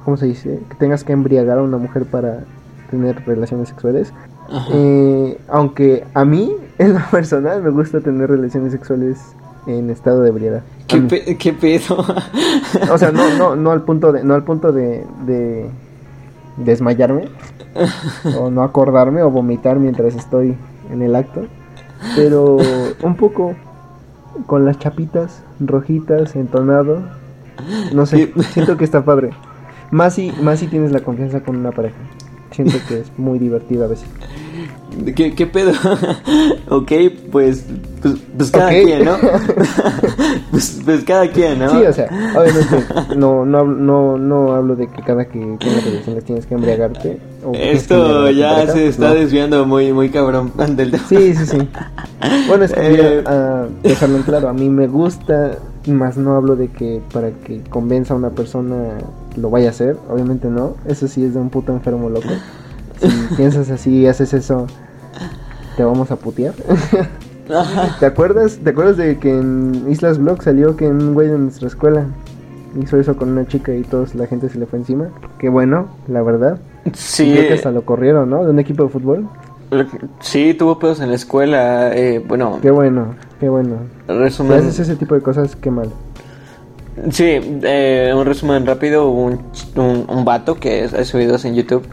[0.06, 0.62] ¿cómo se dice?
[0.70, 2.44] Que tengas que embriagar a una mujer para
[2.90, 4.14] tener relaciones sexuales.
[4.72, 9.20] Eh, aunque a mí, en lo personal, me gusta tener relaciones sexuales
[9.66, 10.62] en estado de ebriedad.
[10.88, 11.02] ¿Qué,
[11.54, 11.98] pedo?
[12.94, 15.70] o sea, no, no, no al punto de, no al punto de, de
[16.58, 17.28] desmayarme
[18.40, 20.56] o no acordarme o vomitar mientras estoy
[20.92, 21.48] en el acto,
[22.16, 22.58] pero
[23.02, 23.56] un poco
[24.46, 27.02] con las chapitas rojitas, entonado.
[27.94, 29.32] No sé, siento que está padre.
[29.96, 31.96] Más si, más si tienes la confianza con una pareja.
[32.52, 34.10] Siento que es muy divertido a veces.
[35.16, 35.72] ¿Qué, qué pedo?
[36.70, 36.92] ok,
[37.32, 37.64] pues,
[38.02, 39.16] pues, pues cada quien, ¿no?
[40.52, 41.70] pues, pues, cada quien, ¿no?
[41.70, 46.26] Sí, o sea, obviamente no, no, no, no hablo de que cada que tengas relaciones
[46.26, 47.18] tienes que embriagarte.
[47.54, 51.70] Esto ya se pues está desviando muy, muy cabrón del Sí, sí, sí.
[52.50, 56.58] Bueno, es que eh, a dejarlo en claro, a mí me gusta, más no hablo
[56.58, 58.98] de que para que convenza a una persona
[59.38, 62.30] lo vaya a hacer, obviamente no, eso sí es de un puto enfermo loco.
[63.00, 64.68] Si piensas así y haces eso,
[65.78, 66.54] te vamos a putear.
[68.00, 68.60] ¿Te acuerdas?
[68.64, 72.06] ¿Te acuerdas de que en Islas Blog salió que un güey de nuestra escuela
[72.82, 75.10] hizo eso con una chica y todos la gente se le fue encima?
[75.38, 76.58] Qué bueno, la verdad.
[76.94, 77.32] Sí.
[77.32, 78.44] Creo que hasta lo corrieron, ¿no?
[78.44, 79.28] De un equipo de fútbol.
[80.22, 81.96] Sí, tuvo pedos en la escuela.
[81.96, 83.76] Eh, bueno, Qué bueno, qué bueno.
[84.08, 84.54] Si resumen.
[84.60, 85.90] haces ese tipo de cosas, qué mal.
[87.12, 89.10] Sí, eh, un resumen rápido.
[89.10, 89.42] Un,
[89.76, 91.88] un, un vato que hace videos en YouTube.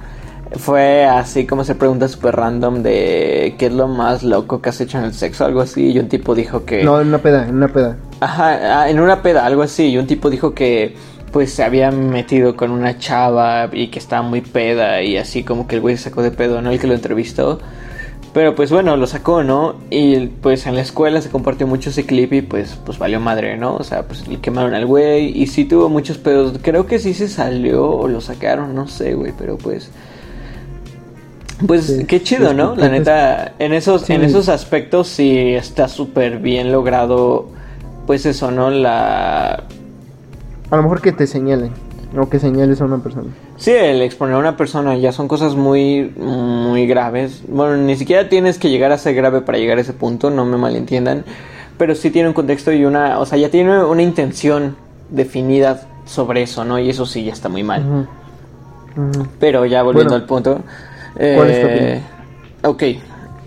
[0.57, 4.81] Fue así como se pregunta súper random de qué es lo más loco que has
[4.83, 5.93] hecho en el sexo, algo así.
[5.93, 6.85] Y un tipo dijo que.
[6.85, 7.97] No, en una peda, en una peda.
[8.21, 9.89] Ajá, ah, en una peda, algo así.
[9.89, 10.95] Y un tipo dijo que
[11.33, 15.67] pues se había metido con una chava y que estaba muy peda y así como
[15.67, 16.71] que el güey se sacó de pedo, ¿no?
[16.71, 17.59] El que lo entrevistó.
[18.35, 19.75] Pero pues bueno, lo sacó, ¿no?
[19.91, 23.59] Y pues en la escuela se compartió mucho ese clip y pues, pues valió madre,
[23.59, 23.77] ¿no?
[23.77, 26.59] O sea, pues le quemaron al güey y sí tuvo muchos pedos.
[26.63, 29.91] Creo que sí se salió o lo sacaron, no sé, güey, pero pues...
[31.67, 32.75] Pues Sí, qué chido, ¿no?
[32.75, 34.15] La neta, en esos, Sí.
[34.15, 37.49] en esos aspectos sí está súper bien logrado,
[38.07, 38.71] pues eso, ¿no?
[38.71, 39.63] La...
[40.71, 41.71] A lo mejor que te señalen.
[42.19, 43.29] O que señales a una persona.
[43.63, 47.45] Sí, el exponer a una persona ya son cosas muy, muy graves.
[47.47, 50.45] Bueno, ni siquiera tienes que llegar a ser grave para llegar a ese punto, no
[50.45, 51.25] me malentiendan.
[51.79, 54.75] Pero sí tiene un contexto y una, o sea, ya tiene una intención
[55.11, 56.81] definida sobre eso, ¿no?
[56.81, 58.09] Y eso sí ya está muy mal.
[59.39, 60.61] Pero ya volviendo Bueno, al punto.
[61.15, 62.03] ¿cuál es tu eh,
[62.65, 62.83] Ok.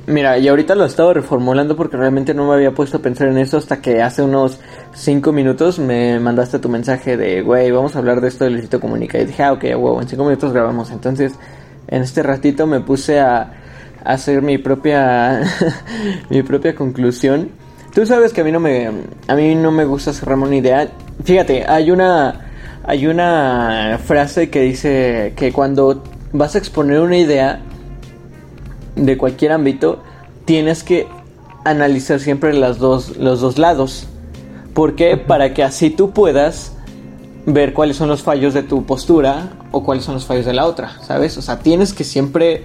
[0.07, 3.39] Mira, y ahorita lo estaba reformulando porque realmente no me había puesto a pensar en
[3.39, 4.59] eso hasta que hace unos
[4.93, 8.79] 5 minutos me mandaste tu mensaje de, güey, vamos a hablar de esto de Luisito
[8.79, 9.17] Comunica.
[9.17, 10.91] Y dije, ah, ok, huevo, en 5 minutos grabamos.
[10.91, 11.33] Entonces,
[11.87, 13.53] en este ratito me puse a, a
[14.03, 15.41] hacer mi propia,
[16.29, 17.49] mi propia conclusión.
[17.91, 18.91] Tú sabes que a mí no me,
[19.27, 20.87] a mí no me gusta cerrarme una idea.
[21.23, 22.51] Fíjate, hay una,
[22.83, 27.61] hay una frase que dice que cuando vas a exponer una idea
[28.95, 30.01] de cualquier ámbito,
[30.45, 31.08] tienes que
[31.63, 34.08] analizar siempre las dos, los dos lados.
[34.73, 35.17] ¿Por qué?
[35.17, 36.73] Para que así tú puedas
[37.45, 40.65] ver cuáles son los fallos de tu postura o cuáles son los fallos de la
[40.65, 41.38] otra, ¿sabes?
[41.38, 42.63] O sea, tienes que siempre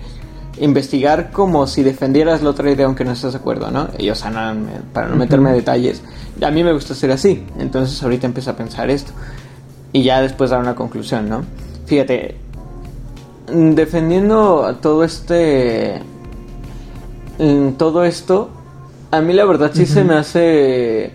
[0.59, 3.88] investigar como si defendieras la otra idea aunque no estés de acuerdo, ¿no?
[3.99, 6.03] Y o sea, no, para no meterme a detalles,
[6.43, 9.12] a mí me gusta ser así, entonces ahorita empiezo a pensar esto
[9.93, 11.43] y ya después dar una conclusión, ¿no?
[11.87, 12.37] Fíjate,
[13.53, 16.03] mm, defendiendo todo este
[17.40, 18.50] mm, todo esto,
[19.11, 21.11] a mí la verdad sí se me hace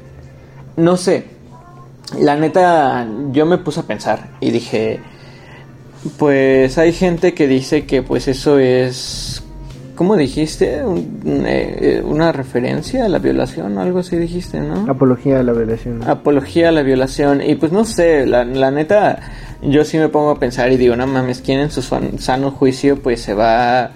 [0.78, 1.26] no sé.
[2.20, 5.00] La neta yo me puse a pensar y dije,
[6.18, 9.42] pues hay gente que dice que pues eso es
[9.96, 10.84] ¿cómo dijiste?
[10.84, 14.86] Un- eh, una referencia a la violación o algo así dijiste, ¿no?
[14.92, 16.04] Apología a la violación.
[16.08, 19.20] apología a la violación y pues no sé, la, la neta
[19.62, 22.52] yo sí me pongo a pensar y digo, no mames, ¿quién en su san- sano
[22.52, 23.90] juicio pues se va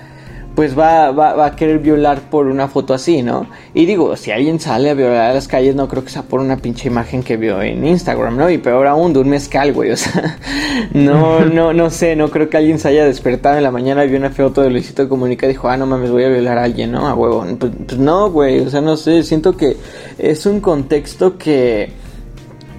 [0.55, 3.47] pues va, va, va a querer violar por una foto así, ¿no?
[3.73, 6.41] Y digo, si alguien sale a violar a las calles, no creo que sea por
[6.41, 8.49] una pinche imagen que vio en Instagram, ¿no?
[8.49, 10.37] Y peor aún, de un mezcal, güey, o sea,
[10.93, 14.09] no, no, no sé, no creo que alguien se haya despertado en la mañana y
[14.09, 16.63] vio una foto de Luisito Comunica y dijo, ah, no mames, voy a violar a
[16.63, 17.07] alguien, ¿no?
[17.07, 17.45] A huevo.
[17.57, 19.77] Pues, pues no, güey, o sea, no sé, siento que
[20.17, 21.91] es un contexto que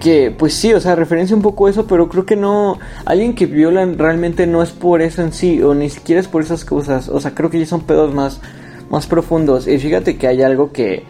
[0.01, 3.45] que pues sí, o sea, referencia un poco eso, pero creo que no, alguien que
[3.45, 7.07] viola realmente no es por eso en sí, o ni siquiera es por esas cosas,
[7.07, 8.41] o sea, creo que ya son pedos más,
[8.89, 11.03] más profundos, y fíjate que hay algo que,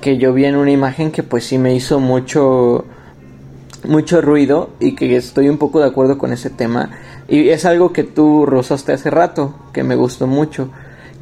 [0.00, 2.84] que yo vi en una imagen que pues sí me hizo mucho,
[3.84, 6.90] mucho ruido, y que estoy un poco de acuerdo con ese tema,
[7.28, 10.70] y es algo que tú rozaste hace rato, que me gustó mucho,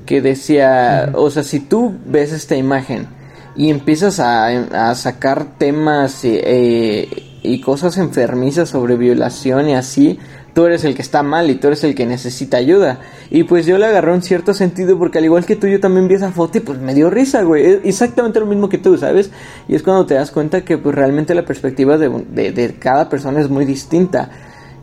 [0.05, 3.09] que decía, o sea, si tú ves esta imagen,
[3.57, 7.09] y empiezas a, a sacar temas y, eh,
[7.43, 10.19] y cosas enfermizas sobre violación y así,
[10.55, 13.01] tú eres el que está mal y tú eres el que necesita ayuda.
[13.31, 16.09] Y pues yo le agarré un cierto sentido porque al igual que tú yo también
[16.09, 17.65] vi esa foto y pues me dio risa, güey.
[17.65, 19.31] Es exactamente lo mismo que tú, ¿sabes?
[19.69, 23.09] Y es cuando te das cuenta que pues realmente la perspectiva de, de, de cada
[23.09, 24.31] persona es muy distinta.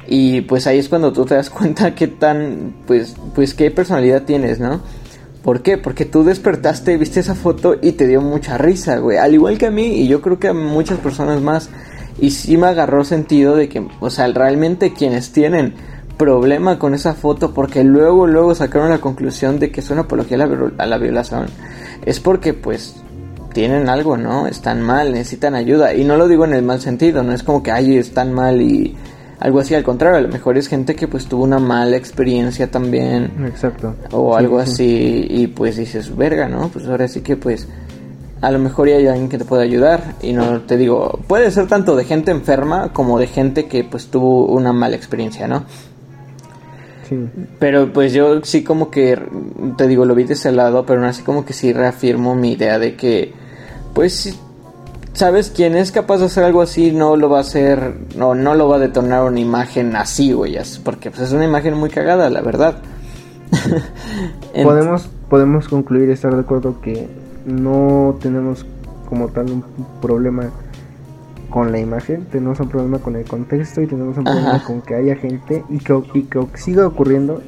[0.08, 4.24] Y pues ahí es cuando tú te das cuenta qué tan, pues, pues qué personalidad
[4.24, 4.82] tienes, ¿no?
[5.44, 5.78] ¿Por qué?
[5.78, 9.18] Porque tú despertaste, viste esa foto y te dio mucha risa, güey.
[9.18, 11.70] Al igual que a mí y yo creo que a muchas personas más.
[12.20, 15.74] Y sí me agarró sentido de que, o sea, realmente quienes tienen
[16.18, 20.38] problema con esa foto, porque luego, luego sacaron la conclusión de que es una apología
[20.38, 21.48] a la, a la violación,
[22.06, 23.02] es porque, pues,
[23.54, 24.46] tienen algo, ¿no?
[24.46, 25.96] Están mal, necesitan ayuda.
[25.96, 28.62] Y no lo digo en el mal sentido, no es como que, ay, están mal
[28.62, 28.96] y
[29.42, 32.70] algo así, al contrario, a lo mejor es gente que pues tuvo una mala experiencia
[32.70, 33.96] también Exacto.
[34.12, 34.72] o Sí, algo sí.
[34.72, 36.70] así y pues dices, verga, ¿no?
[36.70, 37.68] Pues ahora sí que pues
[38.40, 41.50] a lo mejor ya hay alguien que te pueda ayudar y no te digo, puede
[41.52, 45.66] ser tanto de gente enferma como de gente que pues tuvo una mala experiencia, ¿no?
[47.10, 47.18] Sí.
[47.60, 49.20] Pero pues yo sí como que,
[49.76, 52.54] te digo, lo vi de ese lado, pero aún así como que sí reafirmo mi
[52.54, 53.34] idea de que,
[53.94, 54.34] pues, sí,
[55.14, 55.50] ¿sabes?
[55.50, 58.68] Quien es capaz de hacer algo así no lo va a hacer, no, no lo
[58.68, 62.42] va a detonar una imagen así, güey, porque pues es una imagen muy cagada, la
[62.42, 62.78] verdad.
[64.64, 67.08] podemos, podemos concluir, estar de acuerdo que
[67.46, 68.66] no tenemos
[69.10, 69.64] como tal un
[70.02, 70.50] problema
[71.50, 74.96] con la imagen, tenemos un problema con el contexto y tenemos un problema con que
[74.96, 77.42] haya gente y que, y que siga ocurriendo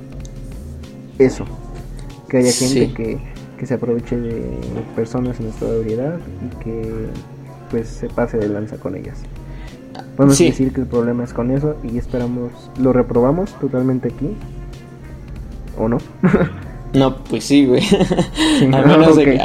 [1.19, 1.45] eso,
[2.27, 3.33] que haya gente que,
[3.65, 4.59] se aproveche de
[4.93, 7.07] personas en estado de ebriedad y que
[7.73, 9.23] pues se pase de lanza con ellas.
[10.15, 14.37] Podemos decir que el problema es con eso y esperamos, lo reprobamos totalmente aquí,
[15.77, 15.97] ¿o no?
[16.93, 17.81] No, pues sí, güey.
[18.71, 19.41] a, menos que,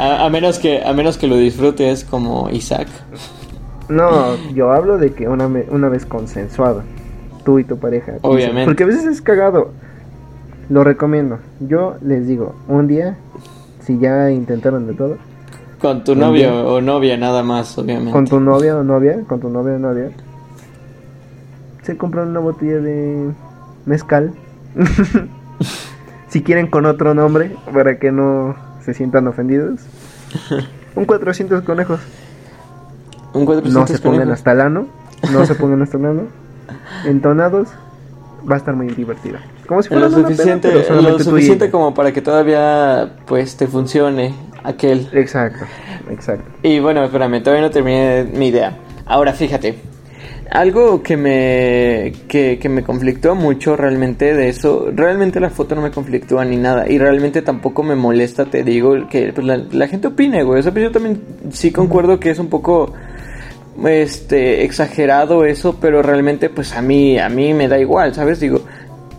[0.85, 2.87] a, menos que, lo disfrutes como Isaac.
[3.87, 6.83] No, yo hablo de que una, una vez consensuado,
[7.43, 8.17] tú y tu pareja.
[8.21, 8.65] Obviamente.
[8.65, 9.71] Porque a veces es cagado.
[10.69, 11.39] Lo recomiendo.
[11.59, 13.17] Yo les digo, un día,
[13.81, 15.17] si ya intentaron de todo.
[15.79, 18.11] Con tu novio o novia nada más, obviamente.
[18.11, 20.11] Con tu novia o novia, con tu novia o novia.
[21.83, 23.31] Se compran una botella de
[23.85, 24.33] mezcal.
[26.27, 29.79] si quieren con otro nombre, para que no se sientan ofendidos.
[30.95, 32.01] Un 400 conejos.
[33.33, 34.87] Un 400 no se pongan hasta el ano.
[35.31, 36.23] No se pongan hasta el ano.
[37.05, 37.69] Entonados.
[38.49, 39.37] Va a estar muy divertido.
[39.65, 44.33] Como si fuera lo suficiente, lo suficiente como para que todavía pues te funcione
[44.63, 45.09] aquel.
[45.13, 45.65] Exacto,
[46.09, 46.49] exacto.
[46.63, 48.77] Y bueno, espérame, todavía no terminé mi idea.
[49.05, 49.75] Ahora fíjate,
[50.51, 55.91] algo que me, que, me conflictó mucho realmente de eso, realmente la foto no me
[55.91, 60.43] conflictúa ni nada y realmente tampoco me molesta, te digo, que pues, la, gente opine,
[60.43, 60.59] güey.
[60.59, 62.93] O sea, pues yo también sí concuerdo que es un poco
[63.85, 68.39] este exagerado eso, pero realmente pues a mí a mí me da igual, ¿sabes?
[68.39, 68.61] Digo,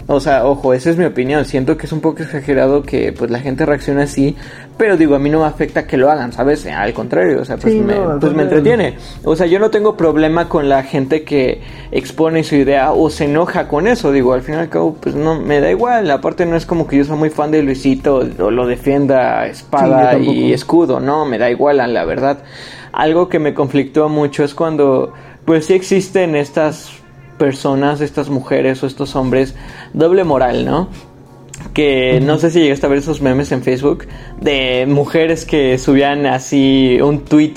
[0.06, 1.44] o sea, ojo, esa es mi opinión.
[1.44, 4.36] Siento que es un poco exagerado que pues la gente reaccione así,
[4.76, 6.66] pero digo, a mí no me afecta que lo hagan, ¿sabes?
[6.66, 8.96] Al contrario, o sea, pues, me, pues me entretiene.
[9.24, 11.60] O sea, yo no tengo problema con la gente que
[11.92, 14.10] expone su idea o se enoja con eso.
[14.12, 16.10] Digo, al fin y al cabo, pues no, me da igual.
[16.10, 20.18] Aparte no es como que yo soy muy fan de Luisito o lo defienda espada
[20.18, 22.42] y escudo, no, me da igual, la verdad.
[22.92, 25.12] Algo que me conflictó mucho es cuando,
[25.44, 26.99] pues sí existen estas
[27.40, 29.54] personas, estas mujeres o estos hombres,
[29.94, 30.88] doble moral, ¿no?
[31.72, 34.06] Que no sé si llegaste a ver esos memes en Facebook
[34.42, 37.54] de mujeres que subían así un tweet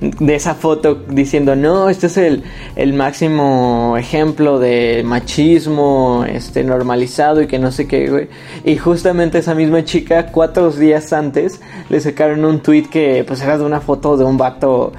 [0.00, 2.44] de esa foto diciendo no, este es el,
[2.76, 8.28] el, máximo ejemplo de machismo este normalizado y que no sé qué, güey.
[8.64, 13.58] Y justamente esa misma chica, cuatro días antes, le sacaron un tweet que pues era
[13.58, 14.92] de una foto de un vato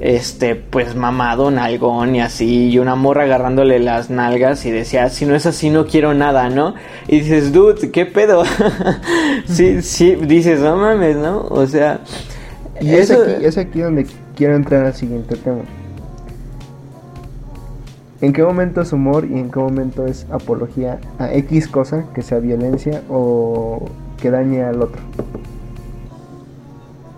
[0.00, 5.26] este, pues mamado, nalgón y así, y una morra agarrándole las nalgas y decía, si
[5.26, 6.74] no es así no quiero nada, ¿no?
[7.06, 8.44] Y dices, dude, ¿qué pedo?
[9.46, 11.46] sí, sí, dices, no mames, ¿no?
[11.48, 12.00] O sea...
[12.80, 15.60] Y es, aquí, es aquí donde quiero entrar al siguiente tema.
[18.22, 22.22] ¿En qué momento es humor y en qué momento es apología a X cosa, que
[22.22, 23.84] sea violencia o
[24.20, 25.02] que dañe al otro?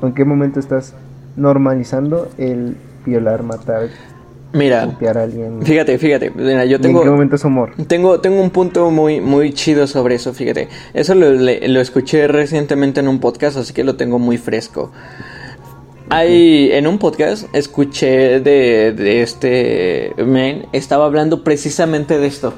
[0.02, 0.94] ¿En qué momento estás
[1.36, 3.88] normalizando el violar, matar,
[4.52, 5.62] Mira, a alguien.
[5.62, 6.32] Fíjate, fíjate,
[6.68, 7.00] yo tengo.
[7.00, 7.72] ¿En qué momento es humor?
[7.86, 10.68] Tengo, tengo un punto muy, muy chido sobre eso, fíjate.
[10.92, 14.92] Eso lo, lo escuché recientemente en un podcast, así que lo tengo muy fresco.
[16.10, 22.52] Hay, en un podcast escuché de, de este man, estaba hablando precisamente de esto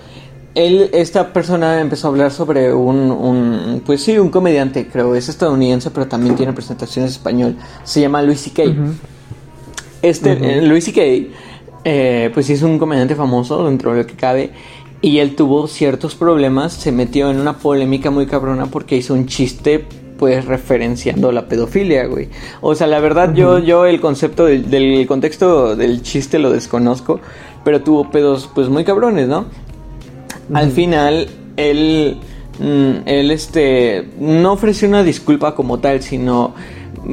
[0.54, 5.28] él, esta persona empezó a hablar sobre un, un, pues sí, un comediante, creo, es
[5.28, 7.56] estadounidense, pero también tiene presentaciones en español.
[7.82, 8.62] Se llama Louis C.K.
[10.02, 11.02] Este, uh Louis C.K.,
[11.86, 14.50] eh, pues sí es un comediante famoso dentro de lo que cabe.
[15.00, 19.26] Y él tuvo ciertos problemas, se metió en una polémica muy cabrona porque hizo un
[19.26, 19.84] chiste
[20.18, 22.28] pues referenciando la pedofilia, güey.
[22.62, 27.20] O sea, la verdad yo yo el concepto del, del, contexto del chiste lo desconozco,
[27.64, 29.46] pero tuvo pedos pues muy cabrones, ¿no?
[30.52, 32.18] Al final, él,
[32.58, 36.54] mm, él este, no ofreció una disculpa como tal, sino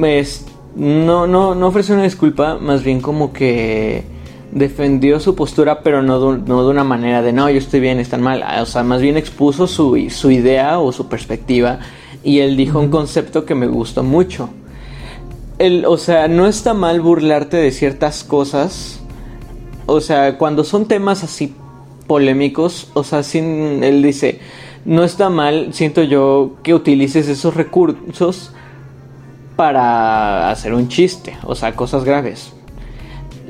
[0.04, 0.44] es,
[0.76, 4.04] no, no, no ofreció una disculpa, más bien como que
[4.52, 7.98] defendió su postura, pero no de, no de una manera de no, yo estoy bien,
[7.98, 8.44] están mal.
[8.60, 11.80] O sea, más bien expuso su, su idea o su perspectiva
[12.22, 14.50] y él dijo un concepto que me gustó mucho.
[15.58, 19.00] El, o sea, no está mal burlarte de ciertas cosas.
[19.86, 21.54] O sea, cuando son temas así
[22.12, 24.38] polémicos, o sea, sin, él dice,
[24.84, 28.52] no está mal, siento yo, que utilices esos recursos
[29.56, 32.52] para hacer un chiste, o sea, cosas graves.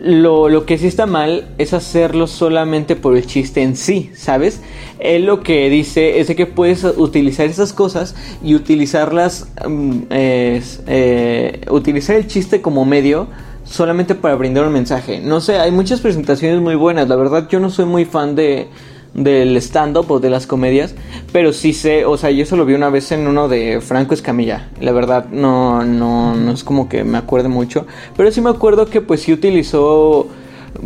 [0.01, 4.61] Lo, lo, que sí está mal es hacerlo solamente por el chiste en sí, ¿sabes?
[5.01, 12.15] Él lo que dice es que puedes utilizar esas cosas y utilizarlas, mm, eh, utilizar
[12.15, 13.27] el chiste como medio
[13.73, 15.19] solamente para brindar un mensaje.
[15.19, 17.09] No sé, hay muchas presentaciones muy buenas.
[17.09, 18.69] La verdad, yo no soy muy fan de,
[19.15, 20.95] del stand-up o de las comedias,
[21.33, 24.13] pero sí sé, o sea, yo eso lo vi una vez en uno de Franco
[24.13, 24.69] Escamilla.
[24.79, 28.87] La verdad, no, no, no es como que me acuerde mucho, pero sí me acuerdo
[28.87, 30.29] que pues sí utilizó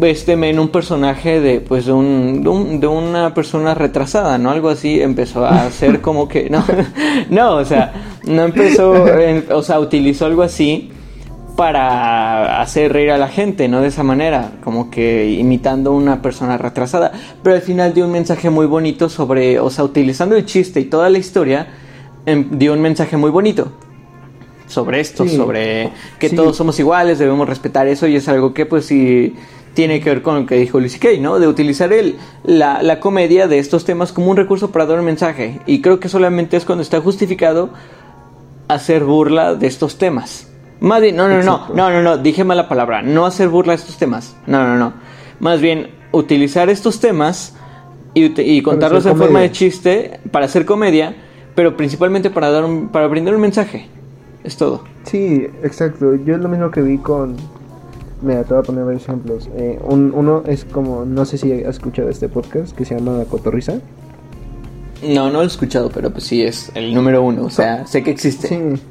[0.02, 4.50] este men un personaje de pues de, un, de, una persona retrasada, ¿no?
[4.50, 6.64] Algo así empezó a hacer como que no,
[7.30, 8.94] no, o sea, no empezó,
[9.50, 10.92] o sea, utilizó algo así
[11.56, 13.80] para hacer reír a la gente, ¿no?
[13.80, 18.12] De esa manera, como que imitando a una persona retrasada, pero al final dio un
[18.12, 21.68] mensaje muy bonito sobre, o sea, utilizando el chiste y toda la historia,
[22.26, 23.72] em, dio un mensaje muy bonito
[24.66, 28.84] sobre esto, sobre que todos somos iguales, debemos respetar eso y es algo que pues
[28.84, 29.34] sí
[29.74, 31.38] tiene que ver con lo que dijo Lucy Kay, ¿no?
[31.38, 35.04] De utilizar el, la, la comedia de estos temas como un recurso para dar un
[35.04, 37.70] mensaje y creo que solamente es cuando está justificado
[38.68, 40.48] hacer burla de estos temas.
[40.80, 43.78] Más bien, no, no, no, no, no, no, dije mala palabra, no hacer burla de
[43.78, 44.92] estos temas, no, no, no,
[45.40, 47.54] más bien utilizar estos temas
[48.14, 51.14] y, contarlos en forma de chiste para hacer comedia,
[51.54, 53.88] pero principalmente para dar un, para brindar un mensaje,
[54.44, 54.84] es todo.
[55.04, 57.36] Sí, exacto, yo es lo mismo que vi con,
[58.22, 61.76] mira, te voy a poner varios ejemplos, eh, uno es como, no sé si has
[61.76, 63.80] escuchado este podcast que se llama Cotorriza.
[65.02, 68.02] No, no lo he escuchado, pero pues sí es el número uno, o sea, sé
[68.02, 68.48] que existe.
[68.48, 68.82] Sí.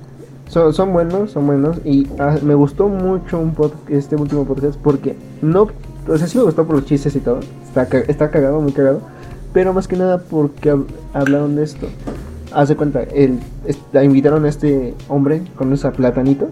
[0.47, 1.77] Son, son buenos, son buenos.
[1.85, 3.55] Y ah, me gustó mucho un
[3.89, 5.67] este último podcast porque no.
[6.07, 7.39] O sea, sí me gustó por los chistes y todo.
[7.63, 9.01] Está, está cagado, muy cagado.
[9.53, 10.75] Pero más que nada porque
[11.13, 11.87] hablaron de esto.
[12.53, 13.39] Haz de cuenta, el,
[13.91, 16.49] la invitaron a este hombre con esa platanito.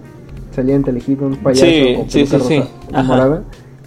[0.55, 2.63] Salía en telehit un payaso sí, sí, sí, sí.
[2.91, 3.43] morada.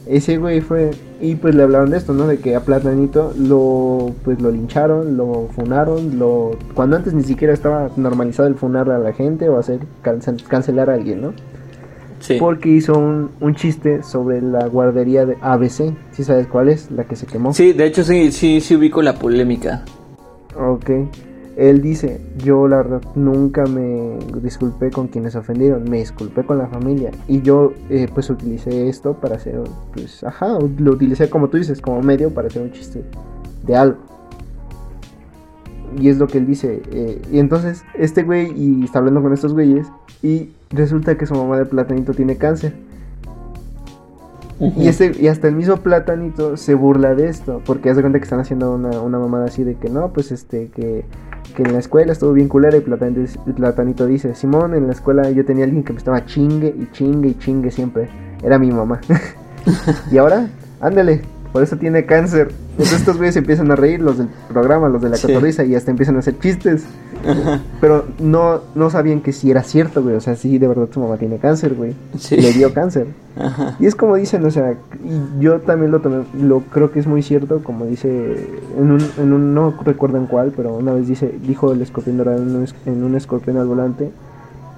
[0.06, 2.26] Ese güey fue y pues le hablaron de esto, ¿no?
[2.26, 7.52] De que a Platanito lo pues lo lincharon, lo funaron, lo cuando antes ni siquiera
[7.52, 9.80] estaba normalizado el funar a la gente o hacer
[10.48, 11.32] cancelar a alguien, ¿no?
[12.20, 12.36] Sí.
[12.38, 16.90] Porque hizo un, un chiste sobre la guardería de ABC, ¿sí sabes cuál es?
[16.90, 17.52] La que se quemó.
[17.52, 19.84] Sí, de hecho sí sí sí ubico la polémica.
[20.56, 20.90] Ok.
[21.56, 26.66] Él dice, yo la verdad nunca me disculpé con quienes ofendieron, me disculpé con la
[26.66, 29.62] familia y yo eh, pues utilicé esto para hacer,
[29.94, 33.04] pues, ajá, lo utilicé como tú dices, como medio para hacer un chiste
[33.64, 33.96] de algo.
[35.98, 36.82] Y es lo que él dice.
[36.92, 39.86] Eh, y entonces este güey y está hablando con estos güeyes
[40.22, 42.74] y resulta que su mamá de platanito tiene cáncer.
[44.58, 48.24] Y, ese, y hasta el mismo platanito se burla de esto, porque hace cuenta que
[48.24, 51.04] están haciendo una, una mamada así de que no, pues este, que
[51.56, 55.44] que en la escuela estuvo bien culera y Platanito, dice, Simón, en la escuela yo
[55.44, 58.10] tenía alguien que me estaba chingue y chingue y chingue siempre.
[58.42, 59.00] Era mi mamá.
[60.12, 60.48] y ahora,
[60.80, 61.22] ándale,
[61.56, 62.52] por eso tiene cáncer.
[62.72, 65.90] Entonces estos güeyes empiezan a reír, los del programa, los de la cotorriza, y hasta
[65.90, 66.84] empiezan a hacer chistes.
[67.80, 70.16] Pero no, no sabían que si era cierto, güey.
[70.16, 71.94] O sea, sí, de verdad su mamá tiene cáncer, güey.
[72.30, 73.06] Le dio cáncer.
[73.80, 76.02] Y es como dicen, o sea, y yo también lo,
[76.38, 80.26] lo creo que es muy cierto, como dice, en un, en un, no recuerdo en
[80.26, 83.66] cuál, pero una vez dice, dijo el escorpión dorado en un, en un escorpión al
[83.66, 84.10] volante,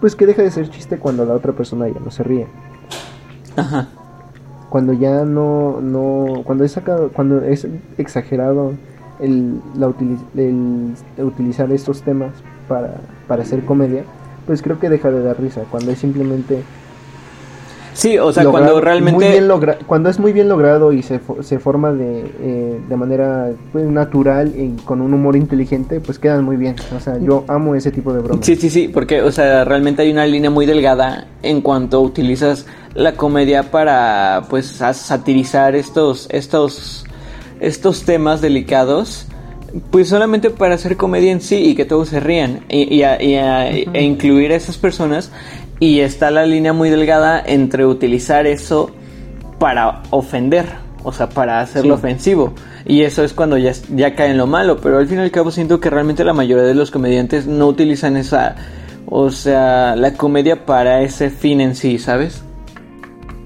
[0.01, 2.47] pues que deja de ser chiste cuando la otra persona ya no se ríe.
[3.57, 3.89] Ajá
[4.71, 8.75] cuando ya no, no cuando es sacado, cuando es exagerado
[9.21, 9.93] el, la
[10.37, 12.33] el utilizar estos temas
[12.69, 14.05] para, para hacer comedia,
[14.47, 15.63] pues creo que deja de dar risa.
[15.71, 16.63] Cuando es simplemente
[17.99, 19.43] Sí, o sea, cuando realmente...
[19.89, 24.55] cuando es muy bien logrado y se, se forma de, eh, de manera pues, natural
[24.57, 26.77] y con un humor inteligente, pues quedan muy bien.
[26.97, 28.47] O sea, yo amo ese tipo de bromas.
[28.47, 32.67] Sí, sí, sí, porque, o sea, realmente hay una línea muy delgada en cuanto utilizas
[32.95, 37.05] la comedia para, pues, satirizar estos, estos,
[37.59, 39.27] estos temas delicados
[39.91, 44.51] pues solamente para hacer comedia en sí y que todos se rían y, e incluir
[44.53, 45.31] a esas personas
[45.81, 48.91] y está la línea muy delgada entre utilizar eso
[49.59, 50.67] para ofender,
[51.05, 52.53] o sea, para hacerlo ofensivo.
[52.85, 54.79] Y eso es cuando ya, ya cae en lo malo.
[54.81, 57.67] Pero al fin y al cabo siento que realmente la mayoría de los comediantes no
[57.67, 58.57] utilizan esa,
[59.07, 62.43] o sea, la comedia para ese fin en sí, ¿sabes?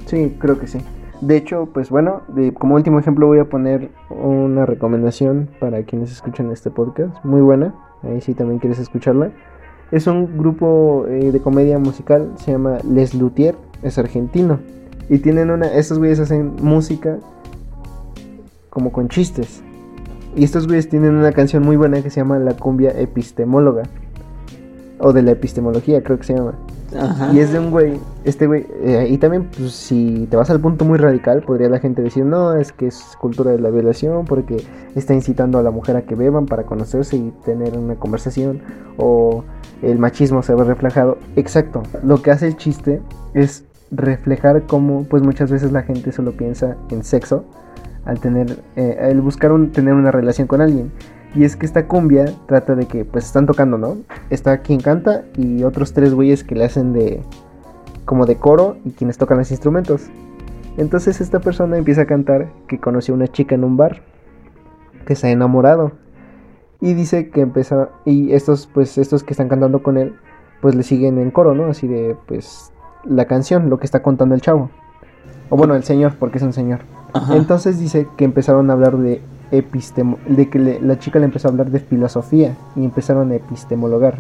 [0.07, 0.79] Sí, creo que sí.
[1.21, 2.23] De hecho, pues bueno,
[2.59, 7.25] como último ejemplo voy a poner una recomendación para quienes escuchan este podcast.
[7.25, 7.75] Muy buena.
[8.03, 9.31] Ahí sí también quieres escucharla.
[9.93, 14.59] Es un grupo eh, de comedia musical, se llama Les Luthier, es argentino.
[15.09, 17.19] Y tienen una, estos güeyes hacen música
[18.71, 19.63] como con chistes.
[20.35, 23.83] Y estos güeyes tienen una canción muy buena que se llama La cumbia epistemóloga.
[24.99, 26.55] O de la epistemología, creo que se llama.
[27.33, 30.61] Y es de un güey, este güey, eh, y también pues, si te vas al
[30.61, 34.27] punto muy radical, podría la gente decir, no, es que es cultura de la violación
[34.27, 34.63] porque
[34.95, 38.61] está incitando a la mujer a que beban para conocerse y tener una conversación,
[38.99, 39.43] o
[39.83, 41.19] el machismo se ve reflejado.
[41.37, 43.01] Exacto, lo que hace el chiste
[43.35, 47.45] es reflejar cómo pues muchas veces la gente solo piensa en sexo
[48.05, 50.91] al tener, eh, al buscar un, tener una relación con alguien.
[51.35, 53.97] Y es que esta cumbia trata de que pues están tocando, ¿no?
[54.31, 57.23] Está quien canta y otros tres güeyes que le hacen de
[58.05, 60.09] como de coro y quienes tocan los instrumentos.
[60.77, 64.03] Entonces esta persona empieza a cantar que conoció a una chica en un bar
[65.07, 65.93] que se ha enamorado
[66.83, 70.17] y dice que empezó y estos pues estos que están cantando con él
[70.61, 71.67] pues le siguen en coro, ¿no?
[71.67, 72.73] Así de pues
[73.05, 74.69] la canción, lo que está contando el chavo.
[75.49, 76.81] O bueno, el señor, porque es un señor.
[77.31, 79.21] Entonces dice que empezaron a hablar de
[79.51, 84.19] epistemo de que la chica le empezó a hablar de filosofía y empezaron a epistemologar.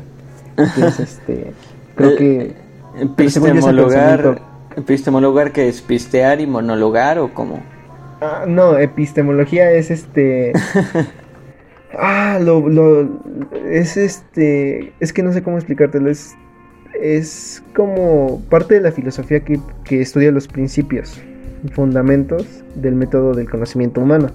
[0.56, 1.52] Que es este
[1.96, 2.56] creo que
[2.96, 4.40] epistemologar
[4.76, 7.60] epistemologar que es pistear y monologar o cómo?
[8.20, 10.52] Ah, no, epistemología es este
[11.99, 13.09] Ah, lo, lo,
[13.68, 16.34] es este, es que no sé cómo explicártelo, es,
[17.01, 21.20] es como parte de la filosofía que, que estudia los principios,
[21.72, 24.28] fundamentos del método del conocimiento humano.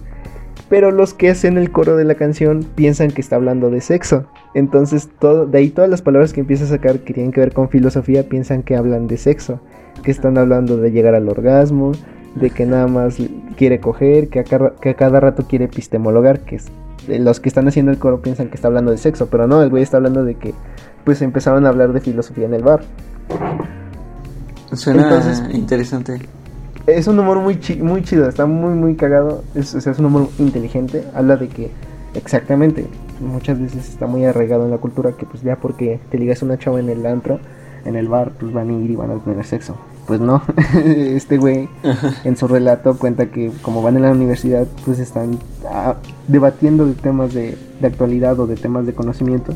[0.70, 4.26] Pero los que hacen el coro de la canción piensan que está hablando de sexo.
[4.54, 7.54] Entonces, todo, de ahí todas las palabras que empieza a sacar que tienen que ver
[7.54, 9.62] con filosofía piensan que hablan de sexo.
[10.04, 11.94] Que están hablando de llegar al orgasmo,
[12.40, 13.18] de que nada más
[13.56, 16.66] quiere coger, que a, que a cada rato quiere epistemologar, que es
[17.08, 19.70] los que están haciendo el coro piensan que está hablando de sexo, pero no, el
[19.70, 20.54] güey está hablando de que
[21.04, 22.82] pues empezaron a hablar de filosofía en el bar.
[24.74, 25.22] Suena
[25.54, 26.20] interesante.
[26.86, 29.44] Es un humor muy, muy chido, está muy, muy cagado.
[29.56, 31.06] Es, es un humor inteligente.
[31.14, 31.72] Habla de que,
[32.14, 32.86] exactamente,
[33.22, 36.46] muchas veces está muy arraigado en la cultura que, pues, ya porque te ligas a
[36.46, 37.40] una chava en el antro,
[37.86, 39.78] en el bar, pues van a ir y van a tener sexo
[40.08, 40.42] pues no,
[40.86, 41.68] este güey
[42.24, 45.38] en su relato cuenta que como van en la universidad pues están
[45.70, 45.96] ah,
[46.28, 49.54] debatiendo de temas de, actualidad o de temas de conocimiento,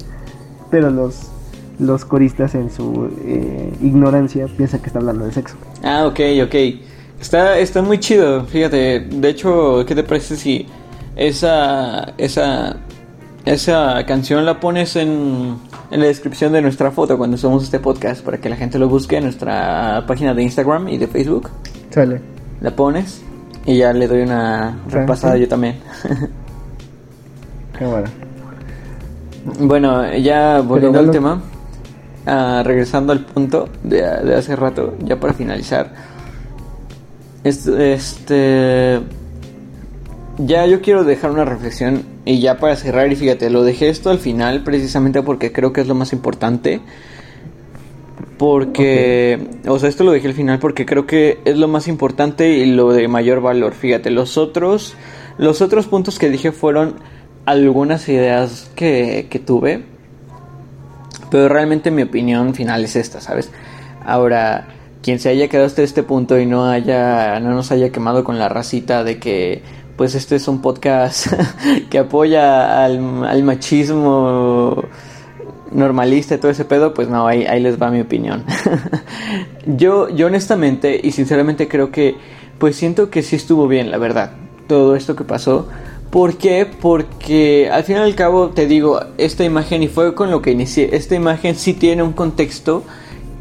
[0.69, 1.31] pero los,
[1.79, 5.55] los coristas en su eh, ignorancia piensan que está hablando de sexo.
[5.83, 6.55] Ah, ok, ok.
[7.19, 8.99] Está, está muy chido, fíjate.
[8.99, 10.65] De hecho, ¿qué te parece si
[11.15, 12.77] esa, esa,
[13.45, 15.57] esa canción la pones en
[15.91, 18.87] en la descripción de nuestra foto cuando somos este podcast para que la gente lo
[18.87, 21.49] busque en nuestra página de Instagram y de Facebook.
[21.89, 22.21] Sale.
[22.61, 23.21] La pones
[23.65, 25.75] y ya le doy una repasada yo también.
[27.77, 28.07] Qué bueno.
[29.59, 31.41] Bueno, ya volviendo al tema,
[32.25, 35.91] uh, regresando al punto de, de, hace rato, ya para finalizar.
[37.43, 39.01] Este.
[40.37, 44.09] Ya yo quiero dejar una reflexión y ya para cerrar, y fíjate, lo dejé esto
[44.09, 46.81] al final precisamente porque creo que es lo más importante.
[48.37, 52.49] Porque, o sea, esto lo dejé al final porque creo que es lo más importante
[52.49, 53.73] y lo de mayor valor.
[53.73, 54.95] Fíjate, los otros,
[55.37, 56.95] los otros puntos que dije fueron
[57.45, 59.83] algunas ideas que, que tuve.
[61.29, 63.51] Pero realmente mi opinión final es esta, ¿sabes?
[64.03, 64.67] Ahora,
[65.01, 68.37] quien se haya quedado hasta este punto y no haya, no nos haya quemado con
[68.37, 69.61] la racita de que
[70.01, 71.27] pues este es un podcast
[71.91, 74.83] que apoya al, machismo
[75.69, 78.43] normalista y todo ese pedo, pues no, ahí, les va mi opinión.
[79.67, 82.15] yo, yo honestamente y sinceramente creo que,
[82.57, 84.31] pues siento que sí estuvo bien, la verdad,
[84.65, 85.67] todo esto que pasó.
[86.09, 86.65] ¿Por qué?
[86.65, 90.49] Porque al fin y al cabo te digo, esta imagen, y fue con lo que
[90.49, 92.83] inicié, esta imagen sí tiene un contexto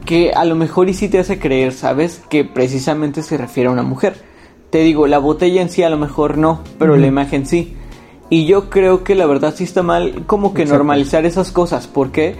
[0.04, 2.20] que a lo mejor y sí te hace creer, ¿sabes?
[2.28, 4.28] Que precisamente se refiere a una mujer
[4.70, 7.74] te digo, la botella en sí a lo mejor no, pero la imagen sí.
[8.30, 11.88] Y yo creo que la verdad sí está mal como que normalizar esas cosas.
[11.88, 12.36] ¿Por qué?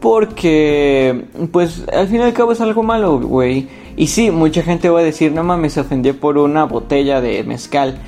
[0.00, 3.66] Porque, pues, al fin y al cabo es algo malo, güey.
[3.96, 7.42] Y sí, mucha gente va a decir, no mames, se ofendió por una botella de
[7.42, 7.98] mezcal.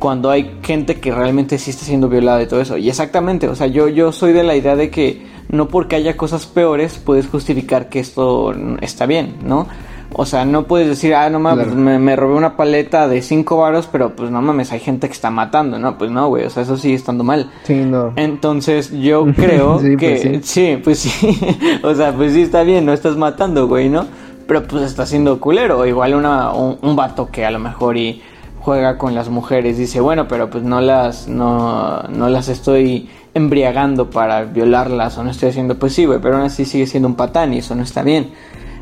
[0.00, 2.76] Cuando hay gente que realmente sí está siendo violada y todo eso.
[2.76, 6.16] Y exactamente, o sea, yo, yo soy de la idea de que no porque haya
[6.16, 9.66] cosas peores puedes justificar que esto está bien, ¿no?
[10.12, 13.88] O sea, no puedes decir, ah, no mames, me, robé una paleta de cinco varos,
[13.90, 15.96] pero pues no mames, hay gente que está matando, ¿no?
[15.98, 17.50] Pues no, güey, o sea, eso sigue estando mal.
[17.62, 18.12] Sí, no.
[18.16, 20.78] Entonces, yo creo pues que, sí.
[20.82, 21.38] pues sí,
[21.82, 24.06] o sea, pues sí está bien, no estás matando, güey, ¿no?
[24.48, 28.20] Pero pues está siendo culero, igual una, un, vato que a lo mejor y
[28.58, 34.10] juega con las mujeres, dice, bueno, pero pues no las, no, no las estoy embriagando
[34.10, 37.14] para violarlas o no estoy haciendo, pues sí, güey, pero aún así sigue siendo un
[37.14, 38.32] patán y eso no está bien.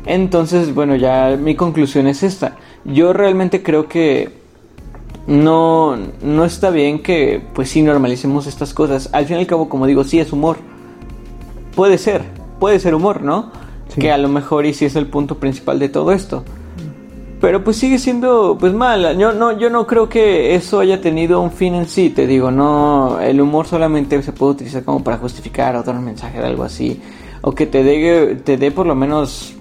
[0.05, 2.57] Entonces, bueno, ya mi conclusión es esta.
[2.85, 4.29] Yo realmente creo que
[5.27, 9.09] no, no está bien que pues sí normalicemos estas cosas.
[9.13, 10.57] Al fin y al cabo, como digo, sí es humor.
[11.75, 12.23] Puede ser,
[12.59, 13.51] puede ser humor, ¿no?
[13.99, 16.43] Que a lo mejor y sí es el punto principal de todo esto.
[17.41, 19.17] Pero pues sigue siendo pues mal.
[19.17, 22.09] Yo no, yo no creo que eso haya tenido un fin en sí.
[22.09, 26.05] Te digo, no, el humor solamente se puede utilizar como para justificar o dar un
[26.05, 27.01] mensaje de algo así.
[27.41, 29.53] O que te dé, te dé por lo menos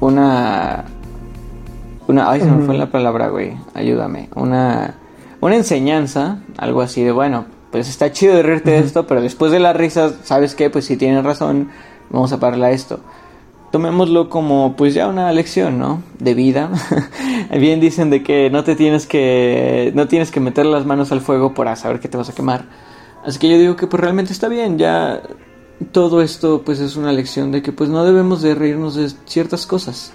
[0.00, 0.84] una
[2.08, 4.96] una ay se me fue la palabra güey ayúdame una
[5.40, 9.52] una enseñanza, algo así de, bueno, pues está chido de reírte de esto, pero después
[9.52, 10.70] de la risa, ¿sabes qué?
[10.70, 11.70] Pues si tienes razón,
[12.10, 13.00] vamos a pararle a esto.
[13.72, 16.02] Tomémoslo como pues ya una lección, ¿no?
[16.18, 16.70] De vida.
[17.58, 21.20] Bien dicen de que no te tienes que no tienes que meter las manos al
[21.20, 22.64] fuego para saber que te vas a quemar.
[23.24, 25.22] Así que yo digo que pues realmente está bien, ya
[25.92, 29.66] todo esto pues es una lección de que pues no debemos de reírnos de ciertas
[29.66, 30.12] cosas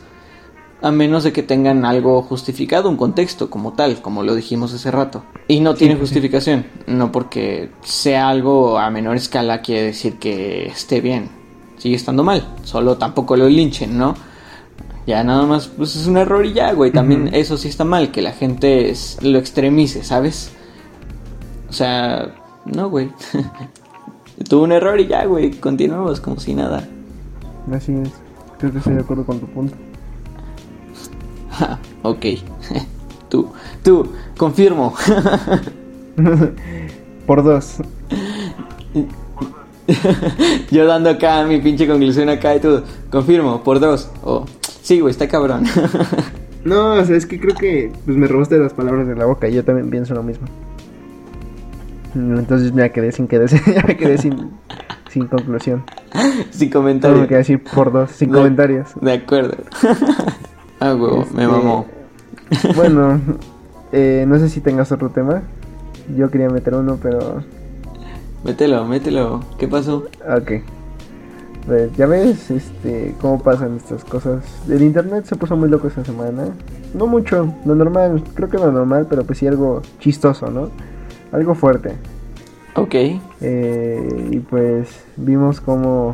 [0.82, 4.92] a menos de que tengan algo justificado, un contexto como tal, como lo dijimos hace
[4.92, 5.24] rato.
[5.48, 11.02] Y no tiene justificación, no porque sea algo a menor escala quiere decir que esté
[11.02, 11.30] bien,
[11.78, 14.16] sigue estando mal, solo tampoco lo linchen, ¿no?
[15.08, 18.12] Ya nada más, pues es un error y ya, güey, también eso sí está mal,
[18.12, 20.52] que la gente lo extremice, ¿sabes?
[21.70, 22.36] O sea,
[22.66, 23.10] no, güey.
[24.50, 26.88] Tuvo un error y ya, güey, continuamos como si nada.
[27.72, 28.12] Así es,
[28.60, 29.76] creo que estoy de acuerdo con tu punto.
[32.04, 32.26] ok.
[33.30, 33.52] tú,
[33.84, 34.94] tú, confirmo.
[37.26, 37.78] Por dos.
[40.72, 42.84] Yo dando acá mi pinche conclusión acá y todo.
[43.10, 44.10] Confirmo, por dos.
[44.24, 44.46] Oh,
[44.82, 45.66] sí, güey, está cabrón.
[46.64, 49.48] no, o sea, es que creo que pues, me robaste las palabras de la boca.
[49.48, 50.48] Y yo también pienso lo mismo.
[52.40, 53.50] Entonces me quedé sin quedar,
[53.88, 54.52] me quedé sin,
[55.10, 55.84] sin conclusión.
[56.52, 57.18] Sin comentarios.
[57.18, 58.90] Tengo que decir por dos, sin comentarios.
[59.02, 59.58] De acuerdo.
[60.78, 61.86] Ah, huevo, me este, mamó.
[62.76, 63.22] Bueno,
[63.94, 65.42] eh, no sé si tengas otro tema.
[66.18, 67.44] Yo quería meter uno, pero.
[68.44, 69.40] Mételo, mételo.
[69.58, 70.04] ¿Qué pasó?
[70.30, 70.52] Ok.
[71.66, 74.44] Pues, ya ves este, cómo pasan estas cosas.
[74.70, 76.50] El internet se puso muy loco esta semana.
[76.94, 80.70] No mucho, lo normal, creo que lo normal, pero pues sí algo chistoso, ¿no?
[81.36, 81.92] Algo fuerte.
[82.76, 82.96] Ok.
[83.42, 86.14] Eh, y pues vimos como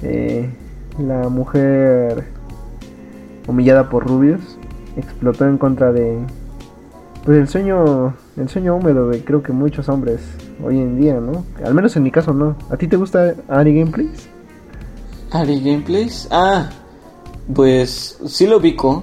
[0.00, 0.48] eh,
[0.96, 2.22] la mujer
[3.48, 4.58] humillada por Rubius,
[4.96, 6.18] explotó en contra de
[7.24, 10.20] pues el sueño el sueño húmedo de creo que muchos hombres
[10.64, 11.44] hoy en día, ¿no?
[11.64, 12.54] Al menos en mi caso no.
[12.70, 14.28] ¿A ti te gusta Ari Gameplays?
[15.32, 16.28] Ari Gameplays?
[16.30, 16.70] Ah,
[17.52, 19.02] pues sí lo ubico.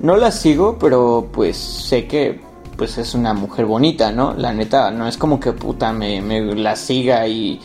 [0.00, 2.45] No la sigo, pero pues sé que
[2.76, 4.34] pues es una mujer bonita, ¿no?
[4.34, 7.60] La neta, no es como que puta me, me la siga y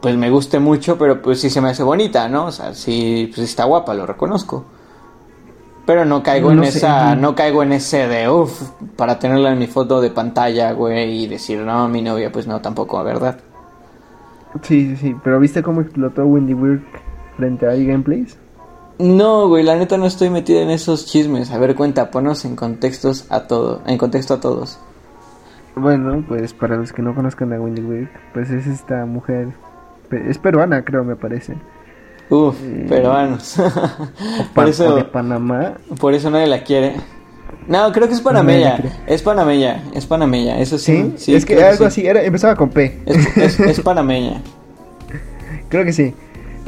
[0.00, 2.46] pues me guste mucho, pero pues sí se me hace bonita, ¿no?
[2.46, 4.64] O sea, sí, pues está guapa, lo reconozco.
[5.86, 9.66] Pero no caigo en esa, no caigo en ese de uff, para tenerla en mi
[9.66, 13.38] foto de pantalla, güey, y decir, no, mi novia, pues no, tampoco, ¿verdad?
[14.62, 16.82] Sí, sí, sí, pero ¿viste cómo explotó Wendy Work
[17.36, 18.36] frente a iGameplays?
[18.98, 21.50] No, güey, la neta no estoy metida en esos chismes.
[21.50, 24.78] A ver, cuenta, ponos en contextos a todo, en contexto a todos.
[25.76, 29.48] Bueno, pues para los que no conozcan a Wendy Work, pues es esta mujer,
[30.10, 31.54] es peruana, creo, me parece
[32.30, 32.56] Uf,
[32.88, 33.56] peruanos.
[34.54, 35.74] por eso, de Panamá.
[35.98, 36.96] Por eso nadie la quiere.
[37.66, 38.78] No, creo que es panameña.
[39.06, 41.14] es panameña, es panameña, eso sí.
[41.16, 43.02] Sí, es que algo así, era, empezaba con P.
[43.06, 44.42] Es, panameña.
[45.68, 46.14] creo que sí.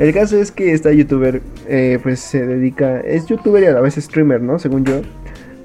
[0.00, 3.80] El caso es que esta youtuber, eh, pues se dedica, es youtuber y a la
[3.80, 4.58] vez streamer, ¿no?
[4.58, 5.02] Según yo,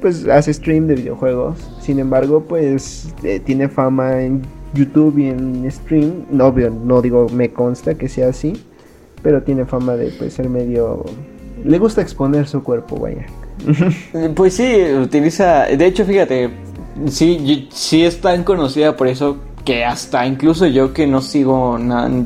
[0.02, 1.58] pues hace stream de videojuegos.
[1.82, 4.44] Sin embargo, pues eh, tiene fama en
[4.76, 6.26] YouTube y en stream.
[6.30, 8.62] No, no digo, me consta que sea así
[9.26, 11.04] pero tiene fama de pues, ser medio...
[11.64, 13.26] Le gusta exponer su cuerpo, vaya.
[14.36, 15.64] pues sí, utiliza...
[15.64, 16.52] De hecho, fíjate,
[17.08, 21.80] sí, sí es tan conocida por eso que hasta incluso yo que no sigo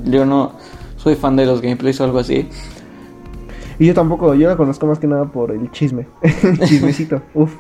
[0.04, 0.52] yo no
[1.00, 2.48] soy fan de los gameplays o algo así,
[3.80, 6.06] y yo tampoco, yo la conozco más que nada por el chisme.
[6.66, 7.56] Chismecito, uf.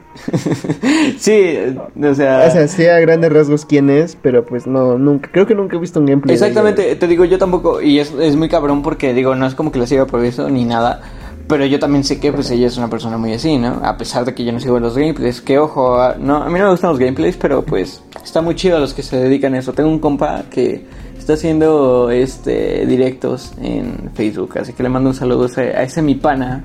[1.18, 1.56] sí,
[1.96, 2.46] o sea.
[2.46, 5.78] O sea, sé a grandes rasgos quién es, pero pues no, nunca, creo que nunca
[5.78, 6.34] he visto un gameplay.
[6.34, 9.72] Exactamente, te digo, yo tampoco, y es, es muy cabrón porque digo, no es como
[9.72, 11.02] que la siga por eso ni nada.
[11.48, 13.80] Pero yo también sé que pues ella es una persona muy así, ¿no?
[13.84, 15.42] A pesar de que yo no sigo los gameplays.
[15.42, 18.78] Que ojo, no, a mí no me gustan los gameplays, pero pues está muy chido
[18.78, 19.74] a los que se dedican a eso.
[19.74, 20.86] Tengo un compa que
[21.30, 26.16] está haciendo este directos en Facebook, así que le mando un saludo a ese, mi
[26.16, 26.64] pana,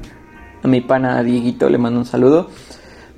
[0.63, 2.49] a mi pana Dieguito le mando un saludo.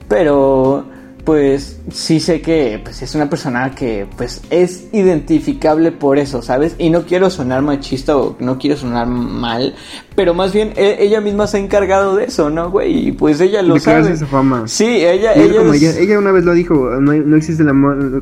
[0.08, 0.84] Pero
[1.22, 6.74] pues sí sé que pues es una persona que pues es identificable por eso, ¿sabes?
[6.78, 9.76] Y no quiero sonar machista o no quiero sonar mal,
[10.16, 13.08] pero más bien e, ella misma se ha encargado de eso, ¿no, güey?
[13.08, 14.16] Y pues ella lo sabe.
[14.16, 14.66] Su fama.
[14.66, 15.62] Sí, ella ella,
[15.96, 17.72] ella, una vez lo dijo, no, no existe la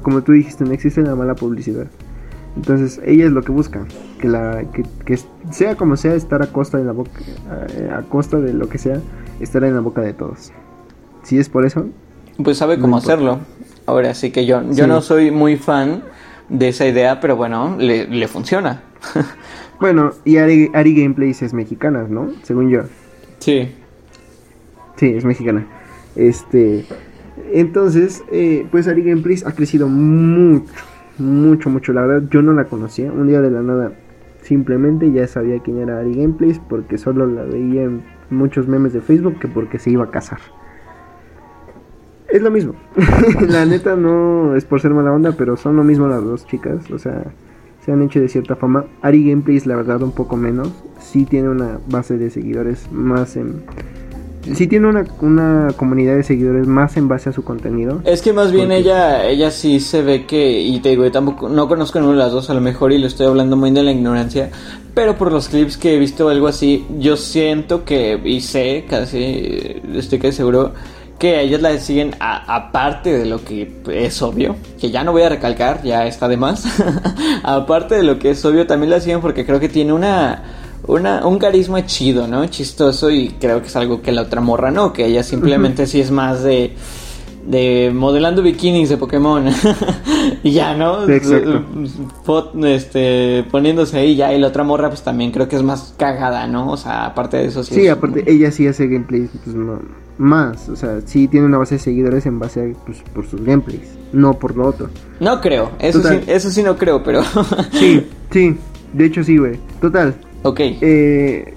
[0.03, 1.87] como tú dijiste, no existe la mala publicidad.
[2.57, 3.85] Entonces ella es lo que busca,
[4.21, 4.65] que la
[5.05, 5.19] que,
[5.51, 7.11] sea como sea estar a costa de la boca
[7.77, 9.01] eh, a, costa de lo que sea,
[9.41, 10.53] estar en la boca de todos.
[11.25, 11.87] Si es por eso,
[12.43, 13.41] pues sabe cómo hacerlo.
[13.87, 16.03] Ahora sí que yo yo no soy muy fan
[16.49, 18.83] de esa idea, pero bueno, le, funciona.
[19.81, 22.33] bueno, y Ari, Ari Gameplays es mexicana, ¿no?
[22.43, 22.83] Según yo.
[23.39, 23.69] Sí.
[24.97, 25.67] Sí, es mexicana.
[26.15, 26.87] Este
[27.53, 30.73] Entonces, eh, pues Ari Gameplays ha crecido mucho,
[31.19, 31.93] mucho, mucho.
[31.93, 33.12] La verdad, yo no la conocía.
[33.12, 33.93] Un día de la nada,
[34.43, 39.01] simplemente ya sabía quién era Ari Gameplays porque solo la veía en muchos memes de
[39.01, 40.39] Facebook que porque se iba a casar.
[42.29, 42.75] Es lo mismo.
[43.49, 46.91] la neta no es por ser mala onda, pero son lo mismo las dos chicas.
[46.91, 47.25] O sea,
[47.85, 48.87] se han hecho de cierta fama.
[49.03, 50.73] Ari Gameplays, la verdad, un poco menos.
[50.99, 53.62] Sí tiene una base de seguidores más en
[54.55, 58.01] sí tiene una, una, comunidad de seguidores más en base a su contenido.
[58.05, 61.69] Es que más bien ella ella sí se ve que, y te digo, tampoco, no
[61.69, 63.93] conozco ninguna de las dos a lo mejor y lo estoy hablando muy de la
[63.93, 64.51] ignorancia,
[64.95, 69.81] pero por los clips que he visto algo así, yo siento que, y sé, casi,
[69.95, 70.73] estoy casi seguro,
[71.19, 75.29] que ellas la siguen aparte de lo que es obvio, que ya no voy a
[75.29, 76.67] recalcar, ya está de más,
[77.43, 80.43] aparte de lo que es obvio, también la siguen porque creo que tiene una
[80.87, 82.47] una, un carisma chido, ¿no?
[82.47, 86.01] Chistoso y creo que es algo que la otra morra no, que ella simplemente sí
[86.01, 86.74] es más de
[87.47, 89.47] de modelando bikinis de Pokémon
[90.43, 91.09] y ya, ¿no?
[91.09, 91.62] Exacto.
[92.66, 96.47] este, poniéndose ahí ya y la otra morra pues también creo que es más cagada,
[96.47, 96.70] ¿no?
[96.70, 97.74] O sea, aparte de eso sí.
[97.74, 99.57] Sí, aparte ella sí hace gameplays pues,
[100.16, 103.43] más, o sea, sí tiene una base de seguidores en base a, pues, por sus
[103.45, 104.89] gameplays, no por lo otro.
[105.20, 107.22] No creo, eso sí, eso sí no creo, pero
[107.72, 108.57] Sí, sí,
[108.93, 109.59] de hecho sí, güey.
[109.80, 110.14] Total,
[110.45, 110.61] Ok.
[110.61, 111.55] Eh,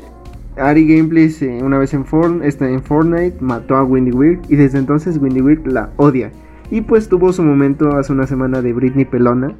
[0.55, 2.05] Ari Gameplays eh, una vez en,
[2.43, 6.31] está en Fortnite mató a Wendy Weird y desde entonces Wendy Weird la odia.
[6.71, 9.53] Y pues tuvo su momento hace una semana de Britney Pelona.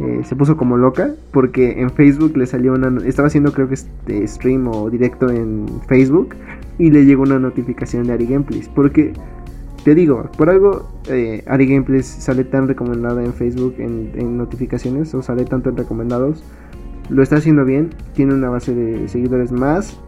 [0.00, 2.92] Eh, se puso como loca porque en Facebook le salió una...
[3.06, 6.34] Estaba haciendo creo que este stream o directo en Facebook
[6.76, 8.68] y le llegó una notificación de Ari Gameplays.
[8.68, 9.12] Porque
[9.84, 10.88] te digo, por algo
[11.46, 16.42] Ari Gameplays sale tan recomendada en Facebook en, en notificaciones o sale tanto en recomendados
[17.08, 19.98] lo está haciendo bien, tiene una base de seguidores más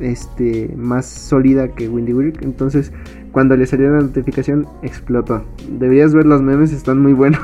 [0.00, 2.92] este más sólida que Windy Weird, entonces
[3.30, 5.44] cuando le salió la notificación explotó.
[5.78, 7.40] Deberías ver los memes, están muy buenos.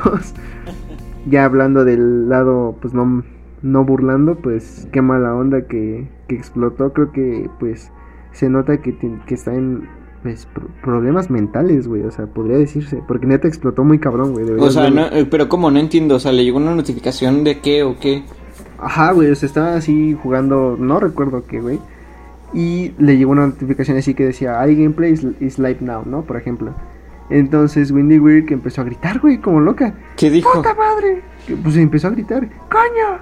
[1.30, 3.22] ya hablando del lado pues no
[3.62, 7.90] no burlando, pues qué mala onda que, que explotó, creo que pues
[8.32, 8.96] se nota que,
[9.26, 9.88] que está en
[10.22, 10.46] pues,
[10.82, 14.48] problemas mentales, güey, o sea, podría decirse, porque neta explotó muy cabrón, güey.
[14.58, 17.82] O sea, eh, pero como no entiendo, o sea, le llegó una notificación de qué
[17.82, 18.24] o qué.
[18.78, 21.80] Ajá, güey, o sea, estaba así jugando, no recuerdo qué, güey.
[22.54, 26.22] Y le llegó una notificación así que decía, I gameplay is, live now, ¿no?
[26.22, 26.72] Por ejemplo.
[27.30, 29.94] Entonces Windy Weird que empezó a gritar, güey, como loca.
[30.16, 30.50] ¿Qué dijo?
[30.52, 31.22] ¡Puta madre!
[31.62, 33.18] Pues empezó a gritar, ¡Coño!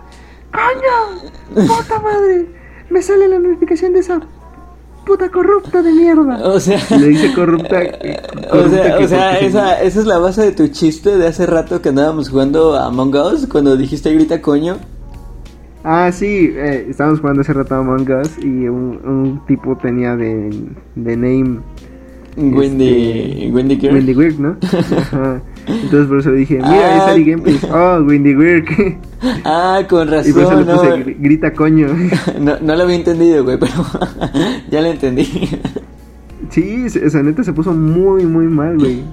[0.53, 1.67] ¡Coño!
[1.67, 2.47] ¡Puta madre!
[2.89, 4.21] Me sale la notificación de esa
[5.05, 6.47] puta corrupta de mierda.
[6.49, 7.81] O sea, le dice corrupta.
[8.53, 11.83] o sea, o sea esa, esa es la base de tu chiste de hace rato
[11.83, 14.77] que andábamos jugando a Among Us cuando dijiste grita coño.
[15.89, 20.51] Ah, sí, eh, estábamos jugando hace rato Among Us y un, tipo tenía de,
[20.97, 21.61] de name.
[22.37, 23.95] Windy, este, Windy Girl.
[23.95, 24.57] Windy Weird, ¿no?
[25.67, 27.61] Entonces por eso le dije, mira, ah, es Ali Gameplay.
[27.73, 28.65] Oh, Windy Weird.
[29.45, 30.31] ah, con razón.
[30.31, 31.87] Y por eso le puse grita coño.
[32.41, 33.73] no, no lo había entendido, güey, pero
[34.69, 35.25] ya lo entendí.
[36.51, 39.05] sí, esa neta se puso muy, muy mal, güey.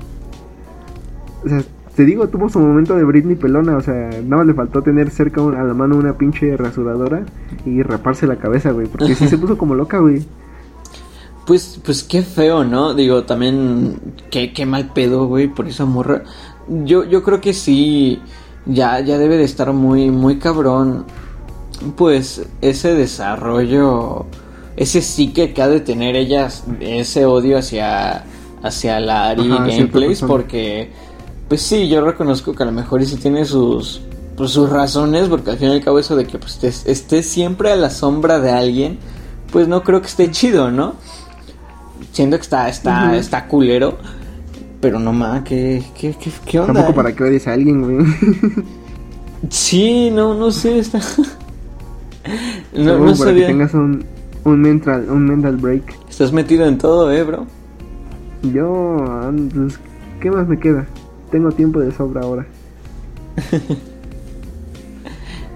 [1.45, 1.61] O sea,
[1.95, 5.11] te digo, tuvo su momento de Britney pelona, o sea, nada más le faltó tener
[5.11, 7.23] cerca a la mano una pinche rasuradora
[7.65, 10.23] y raparse la cabeza, güey, porque sí se puso como loca, güey.
[11.45, 12.93] Pues, pues qué feo, ¿no?
[12.93, 13.99] Digo, también
[14.31, 16.23] qué, qué mal pedo, güey, por esa morra.
[16.67, 18.21] Yo, yo creo que sí,
[18.65, 21.05] ya, ya debe de estar muy, muy cabrón.
[21.97, 24.25] Pues ese desarrollo,
[24.77, 28.23] ese sí que ha de tener ellas, ese odio hacia,
[28.63, 30.91] hacia la Ari Gameplays, porque
[31.47, 34.01] pues sí, yo reconozco que a lo mejor sí tiene sus,
[34.35, 37.71] pues, sus razones, porque al fin y al cabo eso de que pues, estés, siempre
[37.71, 38.97] a la sombra de alguien,
[39.51, 40.95] pues no creo que esté chido, ¿no?
[42.11, 43.97] Siento que está, está, está culero.
[44.81, 46.15] Pero no más, ¿qué, qué,
[46.45, 46.73] qué, onda?
[46.73, 48.05] Tampoco para que odies a alguien, güey.
[49.49, 50.99] sí, no, no sé, está...
[52.73, 54.03] no, no para que tengas un,
[54.43, 55.95] un, mental, un mental break.
[56.09, 57.45] Estás metido en todo, eh, bro.
[58.41, 59.79] Yo, pues,
[60.19, 60.85] ¿qué más me queda?
[61.33, 62.45] Tengo tiempo de sobra ahora.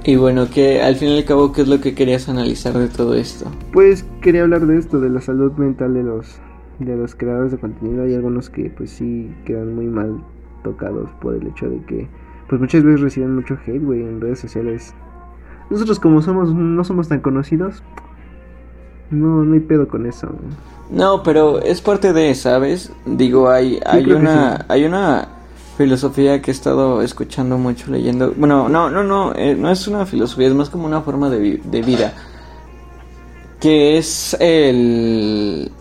[0.03, 2.87] y bueno, que al fin y al cabo, ¿qué es lo que querías analizar de
[2.87, 3.45] todo esto?
[3.71, 6.39] Pues quería hablar de esto, de la salud mental de los
[6.79, 8.03] de los creadores de contenido.
[8.03, 10.19] Hay algunos que pues sí quedan muy mal
[10.63, 12.07] tocados por el hecho de que
[12.49, 14.95] pues muchas veces reciben mucho hate, güey, en redes sociales.
[15.69, 17.83] Nosotros como somos no somos tan conocidos,
[19.11, 20.29] no, no hay pedo con eso.
[20.89, 22.91] No, pero es parte de, ¿sabes?
[23.05, 25.36] Digo, hay, hay una, hay una
[25.77, 28.33] filosofía que he estado escuchando mucho, leyendo.
[28.35, 31.61] Bueno, no, no, no, eh, no es una filosofía, es más como una forma de,
[31.63, 32.13] de vida.
[33.59, 35.71] Que es el,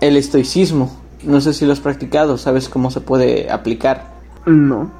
[0.00, 0.90] el estoicismo.
[1.22, 4.14] No sé si lo has practicado, ¿sabes cómo se puede aplicar?
[4.46, 4.90] No,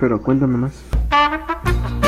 [0.00, 2.01] pero cuéntame más.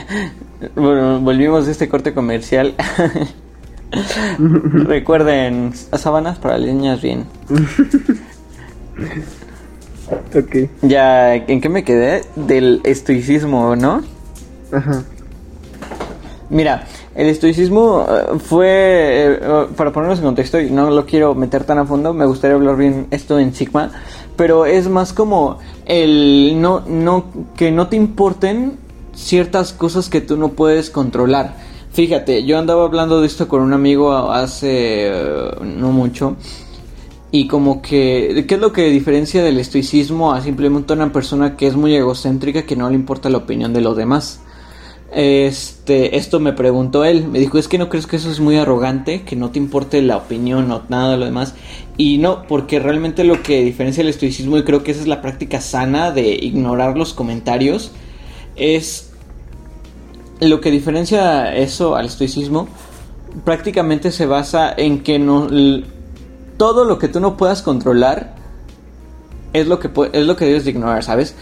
[0.74, 2.74] bueno, volvimos de este corte comercial.
[4.38, 7.26] Recuerden, sábanas para niñas bien.
[10.34, 10.70] ok.
[10.82, 12.22] Ya, ¿en qué me quedé?
[12.36, 14.02] Del estoicismo, ¿no?
[14.72, 15.04] Ajá.
[16.48, 16.84] Mira,
[17.14, 19.40] el estoicismo eh, fue, eh,
[19.76, 22.76] para ponernos en contexto, y no lo quiero meter tan a fondo, me gustaría hablar
[22.76, 23.90] bien esto en Sigma,
[24.36, 27.24] pero es más como el no, no,
[27.56, 28.78] que no te importen
[29.14, 31.56] ciertas cosas que tú no puedes controlar.
[31.92, 36.36] Fíjate, yo andaba hablando de esto con un amigo hace eh, no mucho.
[37.30, 41.66] Y como que, ¿qué es lo que diferencia del estoicismo a simplemente una persona que
[41.66, 44.40] es muy egocéntrica que no le importa la opinión de los demás?
[45.14, 48.56] Este, esto me preguntó él, me dijo, es que no crees que eso es muy
[48.56, 51.54] arrogante, que no te importe la opinión o nada de lo demás.
[51.98, 55.20] Y no, porque realmente lo que diferencia el estoicismo, y creo que esa es la
[55.20, 57.92] práctica sana de ignorar los comentarios,
[58.56, 59.10] es
[60.40, 62.68] lo que diferencia eso al estoicismo
[63.44, 65.48] prácticamente se basa en que no
[66.56, 68.34] todo lo que tú no puedas controlar
[69.52, 71.34] es lo que es lo que debes de ignorar, ¿sabes?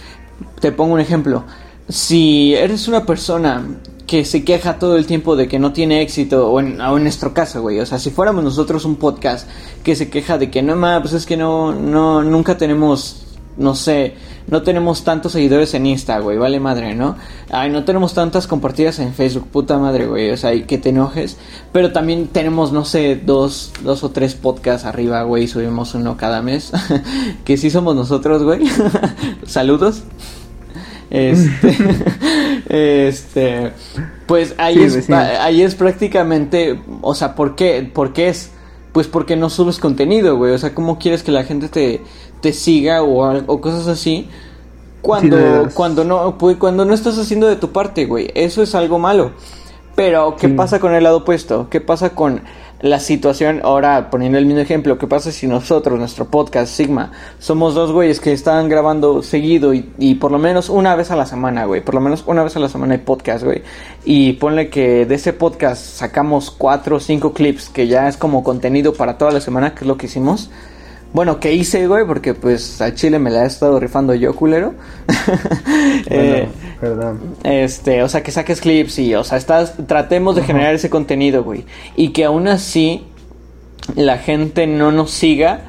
[0.61, 1.45] Te pongo un ejemplo.
[1.89, 3.65] Si eres una persona
[4.07, 7.63] que se queja todo el tiempo de que no tiene éxito, o en, nuestro caso,
[7.63, 9.49] güey, o sea, si fuéramos nosotros un podcast
[9.85, 13.30] que se queja de que no, más, pues es que no, no, nunca tenemos
[13.61, 14.15] no sé,
[14.49, 17.17] no tenemos tantos seguidores en Insta, güey, vale madre, ¿no?
[17.51, 20.89] Ay, no tenemos tantas compartidas en Facebook, puta madre, güey, o sea, y que te
[20.89, 21.37] enojes.
[21.71, 26.41] Pero también tenemos, no sé, dos, dos o tres podcasts arriba, güey, subimos uno cada
[26.41, 26.73] mes.
[27.45, 28.63] que sí somos nosotros, güey.
[29.45, 30.05] Saludos.
[31.11, 31.77] Este,
[33.09, 33.73] este,
[34.27, 37.89] pues ahí es, ahí es prácticamente, o sea, ¿por qué?
[37.93, 38.53] ¿Por qué es?
[38.93, 40.53] Pues porque no subes contenido, güey.
[40.53, 42.01] O sea, ¿cómo quieres que la gente te,
[42.41, 44.29] te siga o, cosas así?
[45.03, 48.31] Cuando, cuando, no, pues, cuando no estás haciendo de tu parte, güey.
[48.35, 49.33] Eso es algo malo.
[49.95, 51.69] Pero, ¿qué pasa con el lado opuesto?
[51.71, 52.43] ¿Qué pasa con
[52.81, 57.75] la situación, ahora poniendo el mismo ejemplo, ¿qué pasa si nosotros, nuestro podcast Sigma, somos
[57.75, 61.67] dos güeyes que están grabando seguido y, por lo menos una vez a la semana,
[61.67, 63.63] güey, por lo menos una vez a la semana hay podcast, güey,
[64.05, 68.43] y ponle que de ese podcast sacamos cuatro o cinco clips que ya es como
[68.43, 70.51] contenido para toda la semana, que es lo que hicimos,
[71.13, 72.07] bueno, ¿qué hice, güey?
[72.07, 74.75] Porque pues a Chile me la he estado rifando yo, culero.
[76.07, 76.49] eh,
[76.81, 77.37] perdón.
[77.43, 81.43] Este, o sea, que saques clips y, o sea, estás, tratemos de generar ese contenido,
[81.43, 81.65] güey.
[81.97, 83.07] Y que aún así
[83.97, 85.63] la gente no nos siga,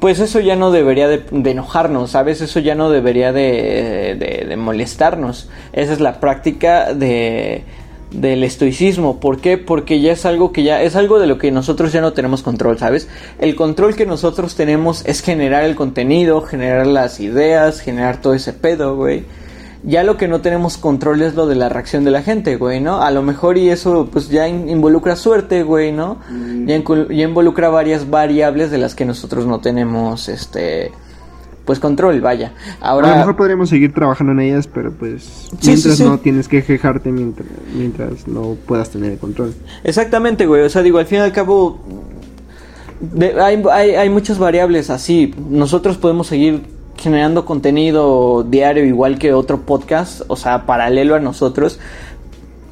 [0.00, 2.42] pues eso ya no debería de, enojarnos, ¿sabes?
[2.42, 5.48] Eso ya no debería de, de molestarnos.
[5.72, 7.64] Esa es la práctica de
[8.10, 9.20] del estoicismo.
[9.20, 9.58] ¿Por qué?
[9.58, 12.42] Porque ya es algo que ya es algo de lo que nosotros ya no tenemos
[12.42, 13.08] control, ¿sabes?
[13.38, 18.52] El control que nosotros tenemos es generar el contenido, generar las ideas, generar todo ese
[18.52, 19.24] pedo, güey.
[19.84, 22.80] Ya lo que no tenemos control es lo de la reacción de la gente, güey,
[22.80, 23.00] ¿no?
[23.00, 26.18] A lo mejor y eso pues ya involucra suerte, güey, ¿no?
[26.28, 26.66] Mm.
[26.66, 30.90] Ya, ya involucra varias variables de las que nosotros no tenemos, este
[31.68, 32.54] pues control, vaya.
[32.80, 33.08] Ahora...
[33.08, 37.12] A lo mejor podríamos seguir trabajando en ellas, pero pues mientras no tienes que quejarte
[37.12, 37.46] mientras,
[37.76, 39.52] mientras no puedas tener el control.
[39.84, 40.62] Exactamente, güey.
[40.62, 41.78] O sea, digo, al fin y al cabo
[43.38, 45.34] hay, hay, hay muchas variables así.
[45.50, 46.62] Nosotros podemos seguir
[46.96, 51.78] generando contenido diario igual que otro podcast, o sea, paralelo a nosotros.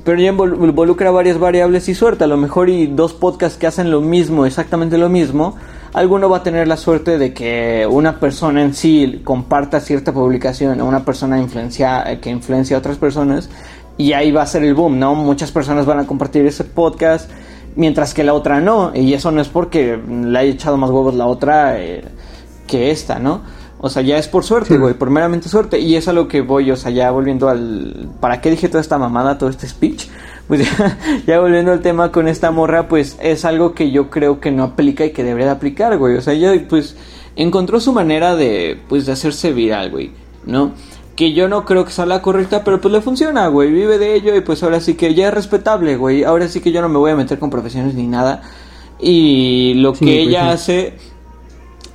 [0.05, 2.25] Pero ya involucra varias variables y suerte.
[2.25, 5.55] A lo mejor y dos podcasts que hacen lo mismo, exactamente lo mismo,
[5.93, 10.81] alguno va a tener la suerte de que una persona en sí comparta cierta publicación
[10.81, 13.51] o una persona influencia, que influencia a otras personas
[13.97, 15.15] y ahí va a ser el boom, ¿no?
[15.15, 17.31] Muchas personas van a compartir ese podcast
[17.77, 21.15] mientras que la otra no y eso no es porque le haya echado más huevos
[21.15, 22.05] la otra eh,
[22.67, 23.43] que esta, ¿no?
[23.79, 25.79] O sea, ya es por suerte, güey, por meramente suerte.
[25.79, 28.09] Y es a lo que voy, o sea, ya volviendo al...
[28.21, 30.09] ¿Para qué dije toda esta mamada, todo este speech?
[30.49, 30.67] Pues
[31.27, 34.65] ya, volviendo al tema con esta morra, pues es algo que yo creo que no
[34.65, 36.17] aplica y que debería de aplicar, güey.
[36.17, 36.97] O sea, ella pues
[37.35, 40.13] encontró su manera de, pues, de hacerse viral, güey,
[40.45, 40.73] ¿no?
[41.17, 43.73] Que yo no creo que sea la correcta, pero pues le funciona, güey.
[43.73, 46.25] Vive de ello y pues ahora sí que ya es respetable, güey.
[46.25, 48.43] Ahora sí que yo no me voy a meter con profesiones ni nada.
[49.01, 50.95] Y lo que ella hace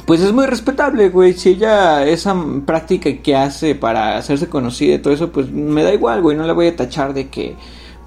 [0.05, 1.33] pues es muy respetable, güey.
[1.33, 2.35] Si ella, esa
[2.65, 6.35] práctica que hace para hacerse conocida y todo eso, pues me da igual, güey.
[6.35, 7.55] No la voy a tachar de que,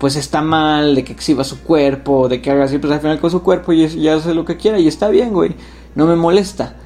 [0.04, 3.18] pues está mal, de que exhiba su cuerpo, de que haga así, pues al final
[3.18, 5.54] con su cuerpo y ya hace lo que quiera y está bien, güey.
[5.94, 6.76] No me molesta.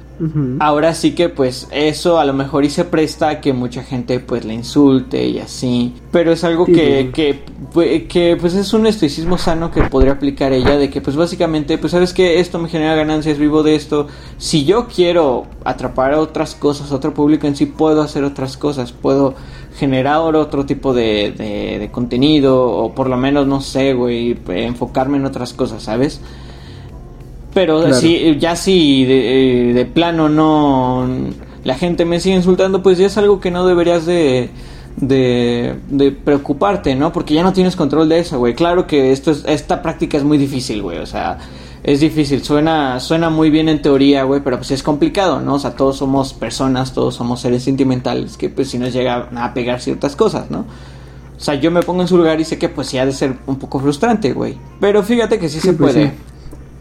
[0.59, 4.21] Ahora sí que pues eso a lo mejor y se presta a que mucha gente
[4.21, 5.95] pues le insulte y así.
[6.13, 10.77] Pero es algo que, que, que, pues es un estoicismo sano que podría aplicar ella
[10.77, 14.07] de que pues básicamente pues sabes que esto me genera ganancias, vivo de esto.
[14.37, 18.55] Si yo quiero atrapar a otras cosas, a otro público en sí, puedo hacer otras
[18.55, 19.35] cosas, puedo
[19.75, 25.17] generar otro tipo de, de, de contenido o por lo menos no sé, güey, enfocarme
[25.17, 26.21] en otras cosas, ¿sabes?
[27.53, 31.07] Pero si, ya si de, eh, de, plano no
[31.63, 34.49] la gente me sigue insultando, pues ya es algo que no deberías de,
[34.97, 37.11] de, de preocuparte, ¿no?
[37.11, 38.53] Porque ya no tienes control de eso, güey.
[38.53, 40.99] Claro que esto es, esta práctica es muy difícil, güey.
[40.99, 41.39] O sea,
[41.89, 42.43] es difícil.
[42.43, 45.55] Suena, suena muy bien en teoría, güey, pero pues es complicado, ¿no?
[45.55, 49.53] O sea, todos somos personas, todos somos seres sentimentales que pues si nos llega a
[49.55, 50.59] pegar ciertas cosas, ¿no?
[50.59, 53.11] O sea, yo me pongo en su lugar y sé que pues sí ha de
[53.11, 54.55] ser un poco frustrante, güey.
[54.79, 56.13] Pero fíjate que sí, se pues puede.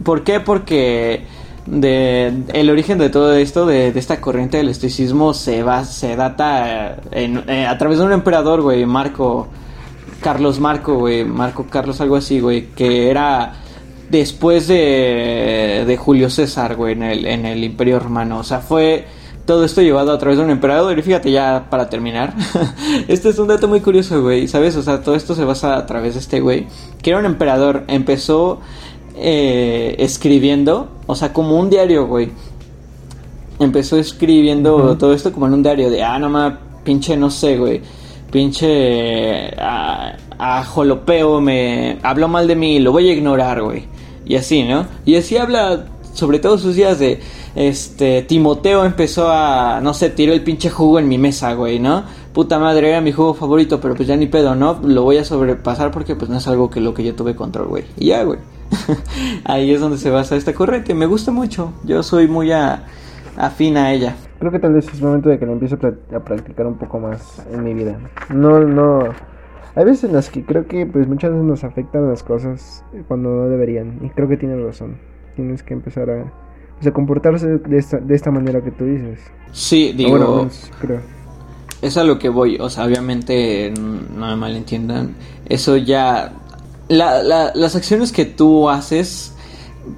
[0.05, 0.41] ¿Por qué?
[0.41, 1.25] Porque
[1.65, 6.99] de, el origen de todo esto, de, esta corriente del estoicismo, se va, se data
[7.13, 9.49] eh, a través de un emperador, güey, Marco,
[10.21, 13.55] Carlos Marco, güey, Marco Carlos, algo así, güey, que era
[14.11, 18.39] después de, de Julio César, güey, en el, en el Imperio Romano.
[18.39, 19.07] O sea, fue
[19.47, 20.99] todo esto llevado a través de un emperador.
[20.99, 22.35] Y fíjate ya para terminar.
[23.09, 24.47] este es un dato muy curioso, güey.
[24.49, 24.77] ¿Sabes?
[24.77, 26.67] O sea, todo esto se basa a través de este güey.
[27.03, 27.85] Que era un emperador.
[27.89, 28.61] Empezó
[29.21, 32.31] eh, escribiendo, o sea, como un diario, güey.
[33.59, 36.55] Empezó escribiendo todo esto como en un diario de, ah, no más,
[36.85, 37.81] pinche, no sé, güey.
[38.31, 43.87] Pinche a, a, Jolopeo me habló mal de mí, lo voy a ignorar, güey.
[44.29, 44.87] Y así, ¿no?
[45.05, 47.20] Y así habla sobre todos sus días de,
[47.55, 52.05] este, Timoteo empezó a, no sé, tiró el pinche jugo en mi mesa, güey, ¿no?
[52.33, 54.79] Puta madre, era mi jugo favorito, pero pues ya ni pedo, ¿no?
[54.85, 57.66] Lo voy a sobrepasar porque pues no es algo que lo que yo tuve control,
[57.66, 57.85] güey.
[57.97, 58.39] Y ya, güey.
[59.45, 60.95] Ahí es donde se basa esta corriente.
[60.95, 61.72] Me gusta mucho.
[61.85, 64.14] Yo soy muy afín a ella.
[64.39, 67.45] Creo que tal vez es momento de que lo empiece a, practicar un poco más
[67.51, 67.99] en mi vida.
[68.29, 69.01] No, no.
[69.79, 73.31] Hay veces en las que creo que pues muchas veces nos afectan las cosas cuando
[73.31, 74.01] no deberían.
[74.03, 74.99] Y creo que tienes razón.
[75.37, 76.33] Tienes que empezar a,
[76.81, 79.20] pues, comportarse de esta, de esta manera que tú dices.
[79.53, 80.49] Sí, digo.
[80.81, 81.01] creo.
[81.81, 82.57] Es a lo que voy.
[82.59, 85.14] O sea, obviamente, no me malentiendan.
[85.49, 86.33] Eso ya
[86.89, 89.37] la, la, las acciones que tú haces,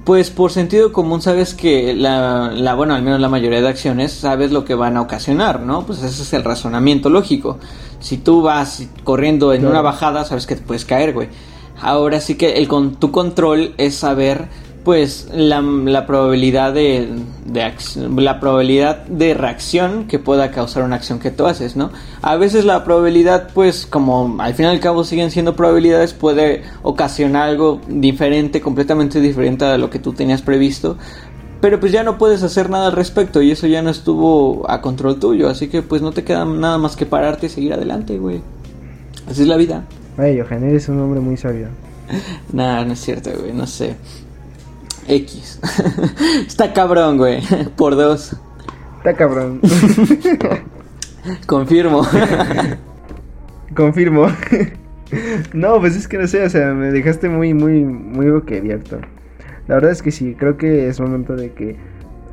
[0.05, 4.11] pues por sentido común sabes que la, la, bueno, al menos la mayoría de acciones
[4.11, 5.87] sabes lo que van a ocasionar, ¿no?
[5.87, 7.57] Pues ese es el razonamiento lógico.
[8.01, 11.29] Si tú vas corriendo en una bajada, sabes que te puedes caer, güey.
[11.81, 14.49] Ahora sí que el con tu control es saber
[14.83, 17.07] pues la, la probabilidad de,
[17.45, 17.73] de
[18.15, 21.91] la probabilidad de reacción que pueda causar una acción que tú haces, ¿no?
[22.21, 26.63] A veces la probabilidad, pues como al fin y al cabo siguen siendo probabilidades, puede
[26.81, 30.97] ocasionar algo diferente, completamente diferente a lo que tú tenías previsto,
[31.61, 34.81] pero pues ya no puedes hacer nada al respecto y eso ya no estuvo a
[34.81, 38.17] control tuyo, así que pues no te queda nada más que pararte y seguir adelante,
[38.17, 38.41] güey.
[39.29, 39.85] Así es la vida.
[40.17, 41.67] Ay, Johan, eres un hombre muy sabio.
[42.51, 43.95] Nada, no es cierto, güey, no sé.
[45.07, 45.59] X.
[46.47, 47.41] Está cabrón, güey.
[47.77, 48.35] Por dos.
[48.97, 49.61] Está cabrón.
[51.45, 52.05] Confirmo.
[53.75, 54.27] Confirmo.
[55.53, 58.99] no, pues es que no sé, o sea, me dejaste muy, muy, muy boquiabierto.
[59.71, 61.77] La verdad es que sí, creo que es momento de que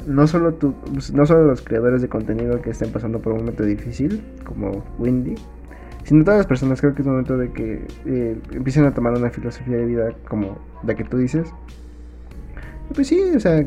[0.08, 3.38] no solo tú, pues, no solo los creadores de contenido que estén pasando por un
[3.38, 5.36] momento difícil, como Windy,
[6.02, 9.30] sino todas las personas, creo que es momento de que eh, empiecen a tomar una
[9.30, 11.46] filosofía de vida como la que tú dices,
[12.92, 13.64] pues sí, o sea,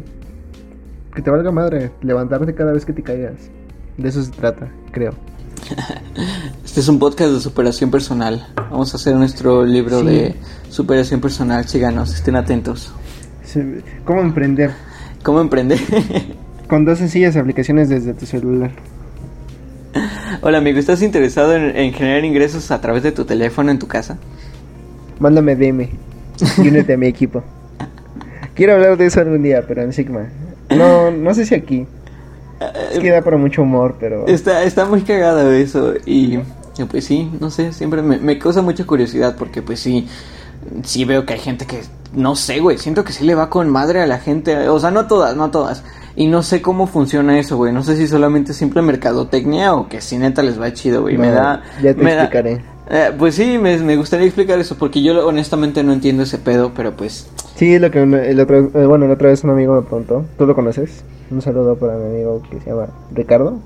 [1.16, 3.50] que te valga madre, levantarte cada vez que te caigas.
[3.96, 5.14] De eso se trata, creo.
[6.66, 8.48] Este es un podcast de superación personal.
[8.70, 10.36] Vamos a hacer nuestro libro de
[10.70, 11.68] superación personal.
[11.68, 12.94] Síganos, estén atentos.
[14.06, 14.72] ¿Cómo emprender?
[15.24, 15.80] ¿Cómo emprender?
[16.68, 18.72] Con dos sencillas aplicaciones desde tu celular.
[20.42, 23.88] Hola amigo, ¿estás interesado en, en, generar ingresos a través de tu teléfono en tu
[23.88, 24.18] casa?
[25.20, 25.90] Mándame DM
[26.62, 27.44] y únete a mi equipo.
[28.56, 30.30] Quiero hablar de eso algún día, pero en Sigma.
[30.70, 31.86] No, no sé si aquí.
[32.92, 34.28] Es que da para mucho humor, pero...
[34.28, 36.40] Está, está muy cagado eso y
[36.90, 40.08] pues sí, no sé, siempre me, me causa mucha curiosidad porque pues sí,
[40.84, 41.82] sí veo que hay gente que,
[42.14, 44.92] no sé, güey, siento que sí le va con madre a la gente, o sea,
[44.92, 45.84] no todas, no todas.
[46.16, 49.88] Y no sé cómo funciona eso, güey, no sé si solamente es simple mercadotecnia o
[49.88, 51.64] que si neta les va chido, güey, me da...
[51.82, 52.62] Ya te explicaré.
[52.90, 56.74] Eh, pues sí, me, me, gustaría explicar eso, porque yo honestamente no entiendo ese pedo,
[56.76, 57.30] pero pues...
[57.56, 60.46] Sí, lo que el otro, eh, bueno, la otra vez un amigo me preguntó, ¿tú
[60.46, 61.06] lo conoces?
[61.30, 63.60] Un saludo para mi amigo que se llama Ricardo.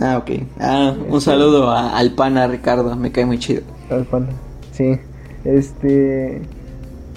[0.00, 0.30] Ah, ok.
[0.60, 3.62] Ah, un este, saludo a, al pana Ricardo, me cae muy chido.
[3.90, 4.28] Al pana,
[4.70, 5.00] sí.
[5.56, 6.42] Este...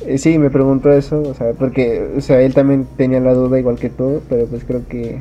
[0.05, 3.59] Eh, sí, me preguntó eso, o sea, porque, o sea, él también tenía la duda
[3.59, 5.19] igual que tú, pero pues creo que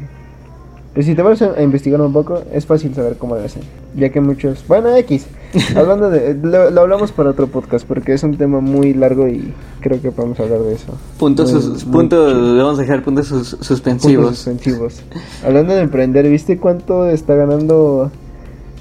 [0.92, 3.62] pero si te vas a investigar un poco, es fácil saber cómo lo hacen.
[3.94, 4.64] Ya que muchos.
[4.66, 5.26] Bueno, X.
[5.76, 6.34] Hablando de.
[6.34, 10.40] Lo, hablamos para otro podcast porque es un tema muy largo y creo que podemos
[10.40, 10.92] hablar de eso.
[11.18, 11.52] Puntos.
[11.88, 14.36] vamos a dejar puntos suspensivos.
[14.36, 15.02] suspensivos.
[15.44, 18.10] Hablando de emprender, ¿viste cuánto está ganando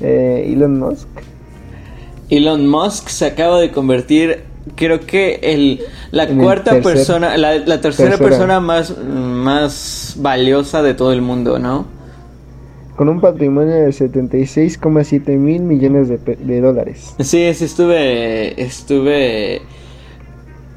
[0.01, 1.07] eh, Elon Musk?
[2.29, 4.43] Elon Musk se acaba de convertir
[4.75, 11.21] creo que el la cuarta persona la, tercera, persona más más valiosa de todo el
[11.21, 11.99] mundo no
[12.99, 17.15] con un patrimonio de 76,7 mil millones de, dólares.
[17.19, 19.61] Sí, sí, estuve, estuve,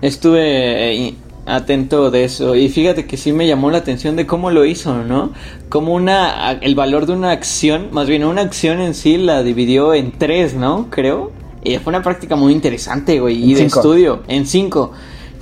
[0.00, 1.14] estuve eh,
[1.46, 5.02] atento de eso y fíjate que sí me llamó la atención de cómo lo hizo,
[5.02, 5.32] ¿no?
[5.68, 9.92] Como una, el valor de una acción, más bien una acción en sí la dividió
[9.92, 10.90] en tres, ¿no?
[10.90, 11.32] Creo.
[11.64, 14.92] Y fue una práctica muy interesante, güey, y de estudio, en cinco.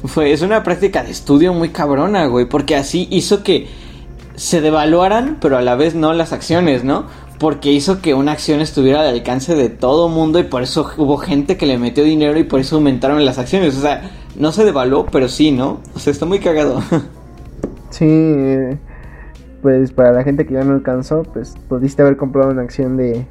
[0.04, 3.68] Fue, es una práctica de estudio muy cabrona, güey, porque así hizo que
[4.34, 7.06] se devaluaran, pero a la vez no las acciones, ¿no?
[7.38, 11.16] Porque hizo que una acción estuviera al alcance de todo mundo y por eso hubo
[11.16, 13.76] gente que le metió dinero y por eso aumentaron las acciones.
[13.76, 15.80] O sea, no se devaluó, pero sí, ¿no?
[15.94, 16.82] O sea, está muy cagado.
[17.90, 18.06] Sí,
[19.62, 23.26] pues para la gente que ya no alcanzó, pues pudiste haber comprado una acción de,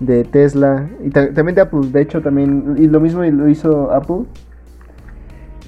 [0.00, 1.88] de Tesla y también de Apple.
[1.90, 4.24] De hecho, también, y lo mismo lo hizo Apple.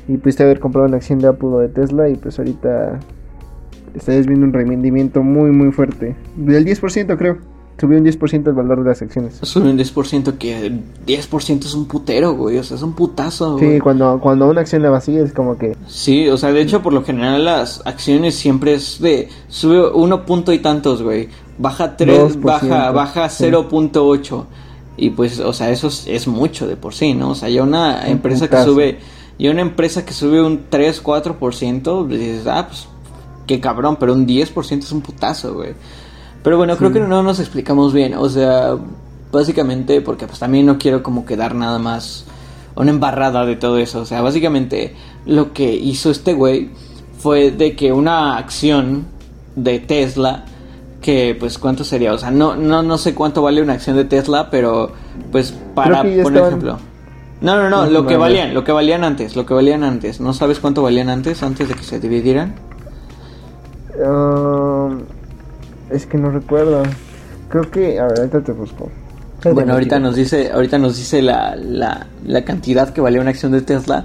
[0.06, 2.98] Y pudiste haber comprado una acción de Apple o de Tesla y pues ahorita
[3.94, 6.16] Estás viendo un rendimiento muy, muy fuerte.
[6.36, 7.38] Del 10%, creo.
[7.80, 9.38] Subió un 10% el valor de las acciones.
[9.42, 10.72] Subió un 10%, que
[11.06, 12.58] 10% es un putero, güey.
[12.58, 13.74] O sea, es un putazo, güey.
[13.74, 15.76] Sí, cuando, cuando una acción va así es como que.
[15.86, 19.28] Sí, o sea, de hecho, por lo general, las acciones siempre es de.
[19.46, 21.28] Sube uno punto y tantos, güey.
[21.58, 24.44] Baja 3, baja, baja 0.8.
[24.96, 27.30] Y pues, o sea, eso es, mucho de por sí, ¿no?
[27.30, 28.98] O sea, ya una empresa que sube.
[29.38, 32.88] Y una empresa que sube un 3, 4%, dices, ah, pues
[33.46, 35.74] qué cabrón, pero un 10% es un putazo, güey.
[36.42, 38.76] Pero bueno, creo que no nos explicamos bien, o sea,
[39.32, 42.24] básicamente porque pues también no quiero como quedar nada más
[42.76, 44.94] una embarrada de todo eso, o sea, básicamente
[45.26, 46.70] lo que hizo este güey
[47.18, 49.06] fue de que una acción
[49.56, 50.44] de Tesla
[51.00, 54.04] que pues cuánto sería, o sea, no no no sé cuánto vale una acción de
[54.04, 54.92] Tesla, pero
[55.30, 56.78] pues para poner ejemplo.
[57.40, 60.20] No, no, no, lo que valían, lo que valían antes, lo que valían antes.
[60.20, 62.54] ¿No sabes cuánto valían antes antes de que se dividieran?
[65.90, 66.82] Es que no recuerdo.
[67.48, 67.98] Creo que.
[68.00, 68.90] A ver, ahorita te busco.
[69.52, 73.62] Bueno, ahorita nos dice, ahorita nos dice la, la, cantidad que valía una acción de
[73.62, 74.04] Tesla.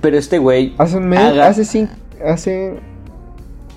[0.00, 0.74] Pero este güey.
[0.78, 1.88] Hace un mes, hace
[2.24, 2.80] hace.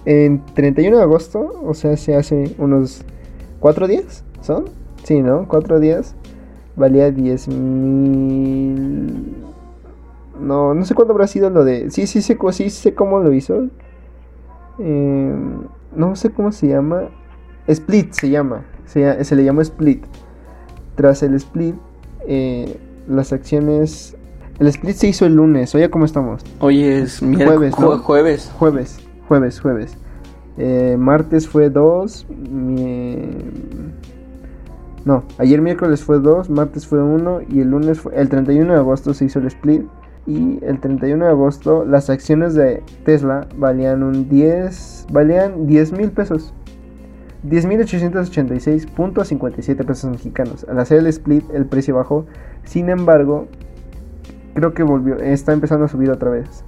[0.06, 3.04] En 31 de agosto, o sea, se hace unos.
[3.60, 4.24] ¿Cuatro días?
[4.42, 4.66] ¿Son?
[5.04, 5.48] Sí, ¿no?
[5.48, 6.16] Cuatro días.
[6.76, 9.36] Valía 10 mil.
[10.40, 11.90] No, no sé cuándo habrá sido lo de.
[11.90, 13.68] Sí, sí sé, sí sé cómo lo hizo.
[14.80, 15.36] Eh,
[15.96, 17.10] no sé cómo se llama.
[17.68, 18.66] Split se llama.
[18.86, 20.04] Se, se le llama Split.
[20.96, 21.76] Tras el split,
[22.28, 22.78] eh,
[23.08, 24.16] las acciones.
[24.60, 25.74] El split se hizo el lunes.
[25.76, 26.42] Oye, ¿cómo estamos?
[26.60, 28.52] Hoy es jueves, jueves.
[28.58, 29.98] Jueves, jueves, jueves.
[30.58, 32.28] Eh, martes fue 2.
[35.06, 38.20] No, ayer miércoles fue 2, martes fue 1 y el lunes fue...
[38.20, 39.84] El 31 de agosto se hizo el split
[40.26, 46.10] y el 31 de agosto las acciones de Tesla valían un 10, valían 10 mil
[46.10, 46.56] pesos.
[47.48, 50.66] 10.886.57 pesos mexicanos.
[50.68, 52.26] Al hacer el split el precio bajó.
[52.64, 53.48] Sin embargo,
[54.56, 56.66] creo que volvió, está empezando a subir otra vez.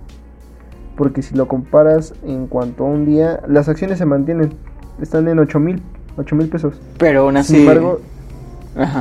[0.98, 4.54] Porque si lo comparas en cuanto a un día, las acciones se mantienen.
[5.02, 5.82] Están en 8 mil,
[6.18, 6.82] 8 mil pesos.
[6.98, 7.54] Pero aún así...
[7.54, 8.02] Sin embargo,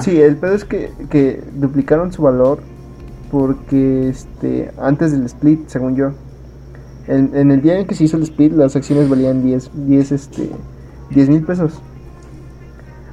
[0.01, 2.61] sí, el pedo es que, que duplicaron su valor
[3.31, 6.13] porque este antes del split, según yo.
[7.09, 10.51] En, el día en que se hizo el split, las acciones valían 10, 10 este,
[11.11, 11.81] 10 mil pesos.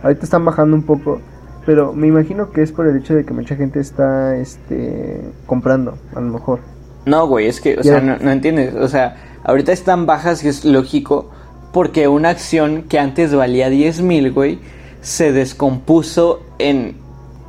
[0.01, 1.21] Ahorita están bajando un poco,
[1.65, 5.97] pero me imagino que es por el hecho de que mucha gente está este, comprando,
[6.15, 6.59] a lo mejor.
[7.05, 8.75] No, güey, es que, o sea, no, no, entiendes.
[8.75, 11.29] O sea, ahorita están bajas y es lógico
[11.71, 14.59] porque una acción que antes valía 10 mil, güey,
[15.01, 17.03] se descompuso en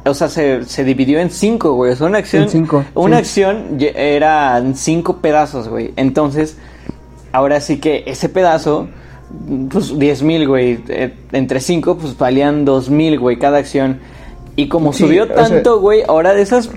[0.07, 1.93] o sea, se, se dividió en cinco, güey.
[1.93, 2.49] O sea, una acción.
[2.49, 5.93] cinco, una acción era cinco pedazos, güey.
[5.97, 6.59] Entonces,
[7.33, 8.89] ahora sí que ese pedazo,
[9.71, 10.79] pues 10 mil, güey.
[10.89, 14.01] Eh, entre cinco, pues valían dos mil, güey, cada acción.
[14.57, 16.69] Y como subió tanto, güey, ahora de esas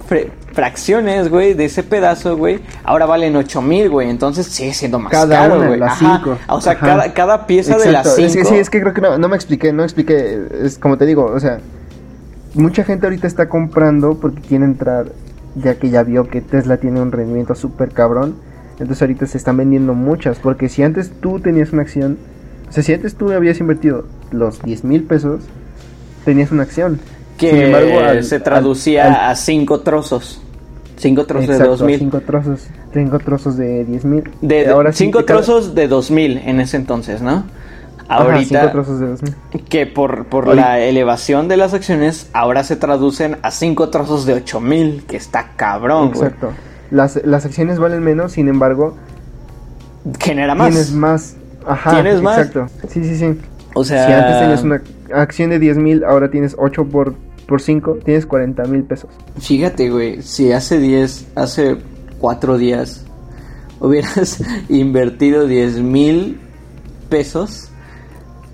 [0.57, 4.09] fracciones, güey, de ese pedazo, güey, ahora valen 8 mil, güey.
[4.09, 5.79] Entonces sigue siendo más Cada caro, güey.
[5.99, 6.35] cinco.
[6.49, 6.85] O sea, Ajá.
[6.87, 8.21] cada, cada pieza de las Exacto.
[8.23, 8.43] Es 5.
[8.43, 10.47] que sí, es que creo que no, no me expliqué, no expliqué.
[10.63, 11.59] Es como te digo, o sea,
[12.55, 15.11] mucha gente ahorita está comprando porque quiere entrar,
[15.53, 18.35] ya que ya vio que Tesla tiene un rendimiento súper cabrón.
[18.79, 22.17] Entonces ahorita se están vendiendo muchas, porque si antes tú tenías una acción,
[22.67, 25.43] o sea, si antes tú habías invertido los 10 mil pesos,
[26.25, 26.99] tenías una acción.
[27.37, 30.41] que Sin embargo, al- se traducía al- a 5 trozos.
[30.97, 31.99] 5 trozos Exacto, de 2 mil.
[31.99, 34.29] Cinco trozos, cinco trozos de 10 mil.
[34.41, 37.45] De, Ahora sí, 5 de cada- trozos de 2000 en ese entonces, ¿no?
[38.09, 39.35] Ajá, Ahorita, cinco trozos de 2 mil.
[39.69, 44.33] que por, por la elevación de las acciones, ahora se traducen a 5 trozos de
[44.33, 46.23] 8000, que está cabrón, güey.
[46.29, 46.51] Exacto.
[46.89, 48.95] Las, las acciones valen menos, sin embargo,
[50.19, 50.69] Genera más.
[50.69, 51.35] tienes más.
[51.67, 52.37] Ajá, ¿Tienes más?
[52.37, 52.67] Exacto.
[52.87, 53.39] Sí, sí, sí.
[53.73, 54.81] O sea, Si antes tenías una
[55.13, 57.13] acción de 10 mil, ahora tienes 8 por,
[57.47, 59.09] por 5, tienes 40 mil pesos.
[59.39, 61.77] fíjate, güey, si hace 10, hace
[62.19, 63.05] 4 días
[63.79, 66.39] hubieras invertido 10 mil
[67.09, 67.69] pesos,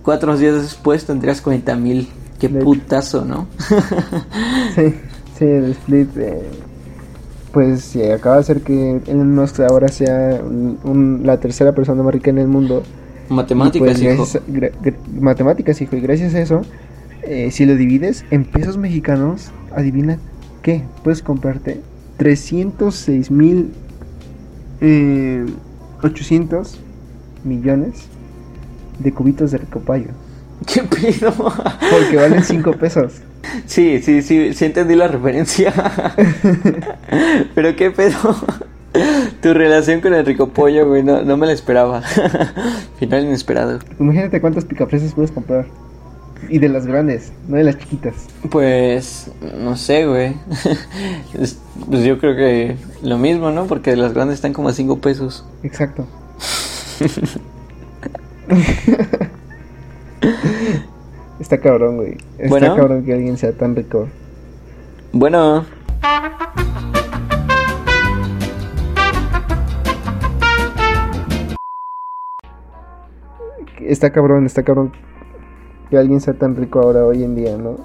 [0.03, 2.07] 4 días después tendrías 40 mil.
[2.39, 3.47] Qué De putazo, ¿no?
[4.75, 4.93] Sí,
[5.39, 6.09] sí, el split.
[6.17, 6.41] eh,
[7.51, 12.01] pues sí, acaba de hacer que Elon Musk ahora sea un- un- la tercera persona
[12.03, 12.83] más rica en el mundo.
[13.29, 14.23] Matemáticas, pues, hijo.
[14.23, 15.95] a- matemáticas, hijo.
[15.95, 16.61] Y gracias a eso,
[17.25, 20.17] eh, si lo divides en pesos mexicanos, adivina
[20.61, 20.83] qué.
[21.03, 21.81] Puedes comprarte
[22.17, 23.71] 306 mil
[24.81, 25.45] eh,
[26.01, 26.79] 800
[27.43, 28.07] millones
[28.99, 30.09] de cubitos de recopayo.
[30.73, 31.33] ¿Qué pedo?
[31.33, 33.21] Porque valen 5 pesos.
[33.65, 35.73] Sí, sí, sí, sí entendí la referencia.
[37.55, 38.35] Pero qué pedo.
[39.41, 42.01] Tu relación con el rico pollo, güey, no, no me la esperaba.
[42.99, 43.79] Final inesperado.
[43.99, 45.65] Imagínate cuántas picafresas puedes comprar.
[46.49, 48.13] Y de las grandes, no de las chiquitas.
[48.49, 50.35] Pues, no sé, güey.
[51.39, 53.65] Es- Pues yo creo que lo mismo, ¿no?
[53.65, 55.45] Porque las grandes están como a 5 pesos.
[55.63, 56.05] Exacto.
[61.39, 62.17] Está cabrón, güey.
[62.37, 62.75] Está Bueno.
[62.75, 64.07] cabrón que alguien sea tan rico.
[65.11, 65.65] Bueno,
[73.81, 74.93] Está cabrón, está cabrón
[75.93, 77.77] que alguien sea tan rico ahora hoy en día, ¿no?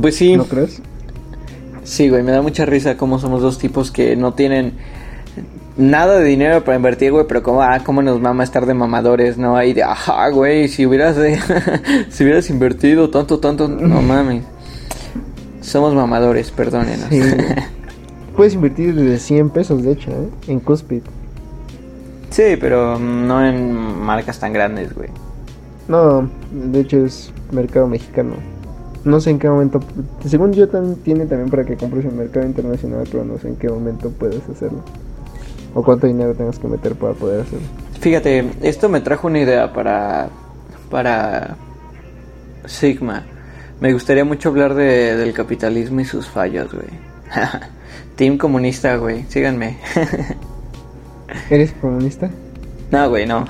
[0.00, 0.36] pues sí.
[0.36, 0.80] ¿No crees?
[1.82, 4.74] Sí, güey, me da mucha risa cómo somos dos tipos que no tienen
[5.76, 9.38] nada de dinero para invertir, güey, pero como, ah, cómo nos mama estar de mamadores,
[9.38, 9.56] ¿no?
[9.56, 11.36] Ahí de, ajá, güey, si hubieras, de-
[12.10, 14.44] si hubieras invertido tanto, tanto, no mames.
[15.60, 17.06] Somos mamadores, perdónenos.
[17.10, 17.20] Sí.
[18.36, 20.28] Puedes invertir desde 100 pesos, de hecho, ¿eh?
[20.46, 21.02] En Cuspid.
[22.30, 25.08] Sí, pero no en marcas tan grandes, güey.
[25.88, 28.34] No, de hecho es mercado mexicano.
[29.04, 29.80] No sé en qué momento,
[30.24, 33.56] según yo también tiene también para que compres en mercado internacional, pero no sé en
[33.56, 34.78] qué momento puedes hacerlo.
[35.74, 37.66] O cuánto dinero tengas que meter para poder hacerlo.
[38.00, 40.28] Fíjate, esto me trajo una idea para,
[40.90, 41.56] para
[42.66, 43.24] Sigma.
[43.80, 46.86] Me gustaría mucho hablar de, del capitalismo y sus fallos, güey.
[48.16, 49.78] Team comunista, güey, síganme.
[51.50, 52.30] ¿Eres comunista?
[52.92, 53.44] No, güey, no.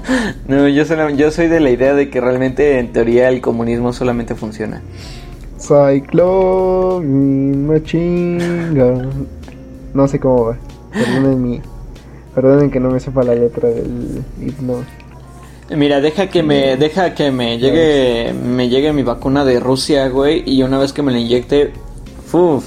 [0.48, 3.92] no, yo, solo- yo soy de la idea de que realmente en teoría el comunismo
[3.92, 4.82] solamente funciona.
[5.58, 9.26] Cyclone Machine Gun.
[9.94, 10.56] No sé cómo va.
[10.92, 11.60] Perdonen mi.
[12.34, 14.84] Perdonen que no me sepa la letra del himno.
[15.70, 20.42] Mira, deja que me, deja que me llegue, me llegue mi vacuna de Rusia, güey,
[20.46, 21.72] y una vez que me la inyecte,
[22.32, 22.64] uf,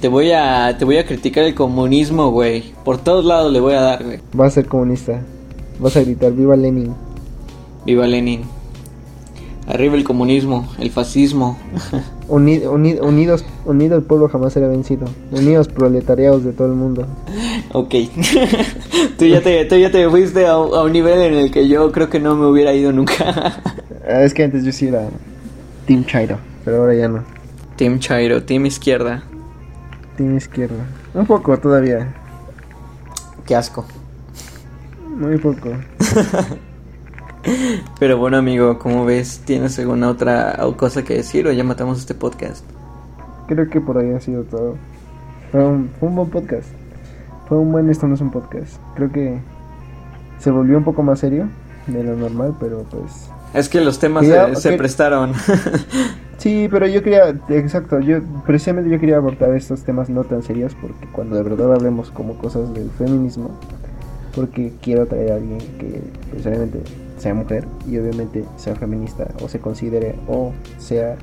[0.00, 2.74] te voy a, te voy a criticar el comunismo, güey.
[2.84, 4.18] Por todos lados le voy a dar, güey.
[4.32, 5.20] Vas a ser comunista.
[5.78, 6.94] Vas a gritar Viva Lenin.
[7.84, 8.42] Viva Lenin.
[9.68, 11.58] Arriba el comunismo, el fascismo.
[12.28, 15.06] Uni- uni- unidos, unido el pueblo jamás será vencido.
[15.32, 17.06] Unidos proletariados de todo el mundo.
[17.72, 17.94] ok.
[19.18, 21.90] tú, ya te, tú ya te fuiste a, a un nivel en el que yo
[21.92, 23.62] creo que no me hubiera ido nunca.
[24.08, 25.08] Ah, es que antes yo sí era
[25.84, 27.24] Team Chairo, pero ahora ya no.
[27.74, 29.24] Team Chairo, Team Izquierda.
[30.16, 30.86] Team izquierda.
[31.12, 32.14] Un poco todavía.
[33.44, 33.84] Qué asco.
[35.16, 35.70] Muy poco.
[37.98, 39.40] Pero bueno, amigo, ¿cómo ves?
[39.46, 42.62] ¿Tienes alguna otra cosa que decir o ya matamos este podcast?
[43.48, 44.76] Creo que por ahí ha sido todo.
[45.50, 46.68] Fue un, fue un buen podcast.
[47.48, 48.76] Fue un buen esto no es un podcast.
[48.94, 49.38] Creo que
[50.38, 51.48] se volvió un poco más serio
[51.86, 54.26] de lo normal, pero pues Es que los temas
[54.60, 55.32] se, prestaron.
[56.36, 60.76] Sí, pero yo quería, exacto, yo precisamente yo quería abordar estos temas no tan serios
[60.78, 63.58] porque cuando de verdad hablemos como cosas del feminismo,
[64.36, 66.00] porque quiero traer a alguien que
[66.30, 66.80] pues, obviamente
[67.18, 71.16] sea mujer y obviamente sea feminista o se considere o sea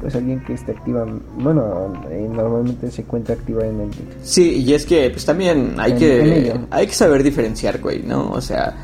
[0.00, 1.04] pues alguien que esté activa,
[1.38, 3.90] bueno, eh, normalmente se encuentra activa en el...
[4.22, 8.30] Sí, y es que pues también hay que hay que saber diferenciar, güey, ¿no?
[8.30, 8.76] O sea,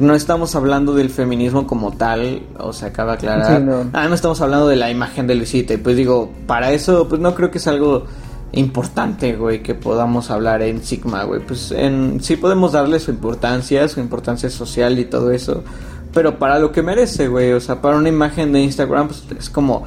[0.00, 3.60] no estamos hablando del feminismo como tal, o sea, acaba de aclarar.
[3.60, 3.90] no.
[3.92, 7.20] Ah, no estamos hablando de la imagen de Luisita, y pues digo, para eso pues
[7.20, 8.04] no creo que es algo
[8.52, 11.40] importante, güey, que podamos hablar en Sigma, güey.
[11.40, 15.62] Pues en sí podemos darle su importancia, su importancia social y todo eso,
[16.12, 19.50] pero para lo que merece, güey, o sea, para una imagen de Instagram pues es
[19.50, 19.84] como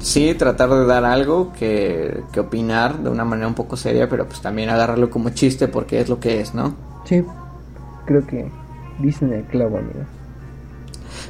[0.00, 4.26] sí, tratar de dar algo que, que opinar de una manera un poco seria, pero
[4.26, 6.74] pues también agarrarlo como chiste porque es lo que es, ¿no?
[7.04, 7.24] Sí,
[8.04, 8.50] creo que
[8.98, 10.00] dicen el clavo, amigo.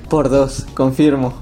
[0.08, 1.34] Por dos, confirmo.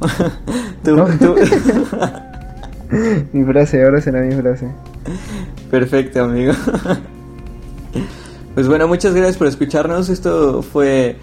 [3.33, 4.69] mi frase, ahora será mi frase.
[5.71, 6.53] Perfecto, amigo.
[8.55, 10.11] Pues bueno, muchas gracias por escucharnos.
[10.11, 11.17] Esto fue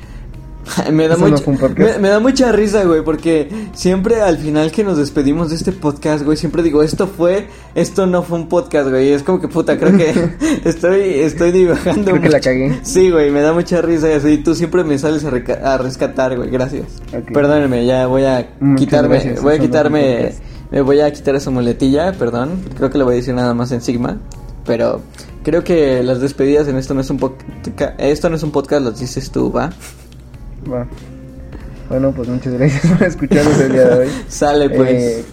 [0.91, 5.55] me, da me, da mucha risa, güey, porque siempre al final que nos despedimos de
[5.55, 9.11] este podcast, güey, siempre digo, esto fue, esto no fue un podcast, güey.
[9.11, 10.13] Es como que puta, creo que
[10.69, 12.11] estoy, estoy dibujando.
[12.11, 12.79] Creo que la cagué.
[12.83, 16.85] Sí, güey, me da mucha risa y tú siempre me sales a, rescatar, güey, gracias.
[17.33, 20.33] Perdónenme, ya voy a quitarme, voy a quitarme,
[20.71, 22.61] me voy a quitar esa muletilla, perdón.
[22.77, 24.19] Creo que le voy a decir nada más en Sigma,
[24.65, 25.01] pero
[25.43, 28.83] creo que las despedidas en esto no es un podcast, esto no es un podcast,
[28.83, 29.71] lo dices tú, ¿va?
[30.65, 34.07] Bueno, pues muchas gracias por escucharnos el día de hoy.
[34.27, 34.91] Sale pues.
[34.91, 35.25] Eh,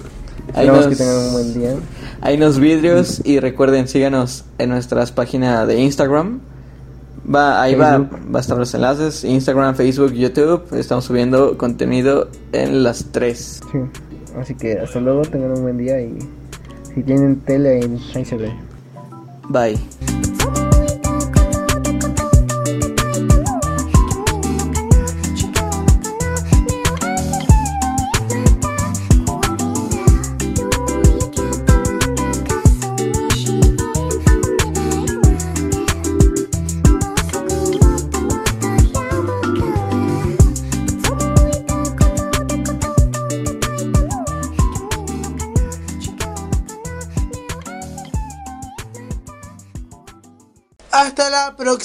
[0.49, 1.75] esperamos que tengan un buen día.
[2.21, 6.41] Hay unos vídeos y recuerden, síganos en nuestras páginas de Instagram.
[7.33, 10.63] Va, ahí va, va a estar los enlaces, Instagram, Facebook, YouTube.
[10.79, 13.61] Estamos subiendo contenido en las tres.
[13.73, 13.79] Sí.
[14.41, 16.19] Así que hasta luego, tengan un buen día y
[16.95, 17.81] si tienen tele,
[18.15, 18.53] ahí se ve.
[19.49, 20.16] Bye.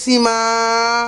[0.02, 0.92] Hasta la próxima.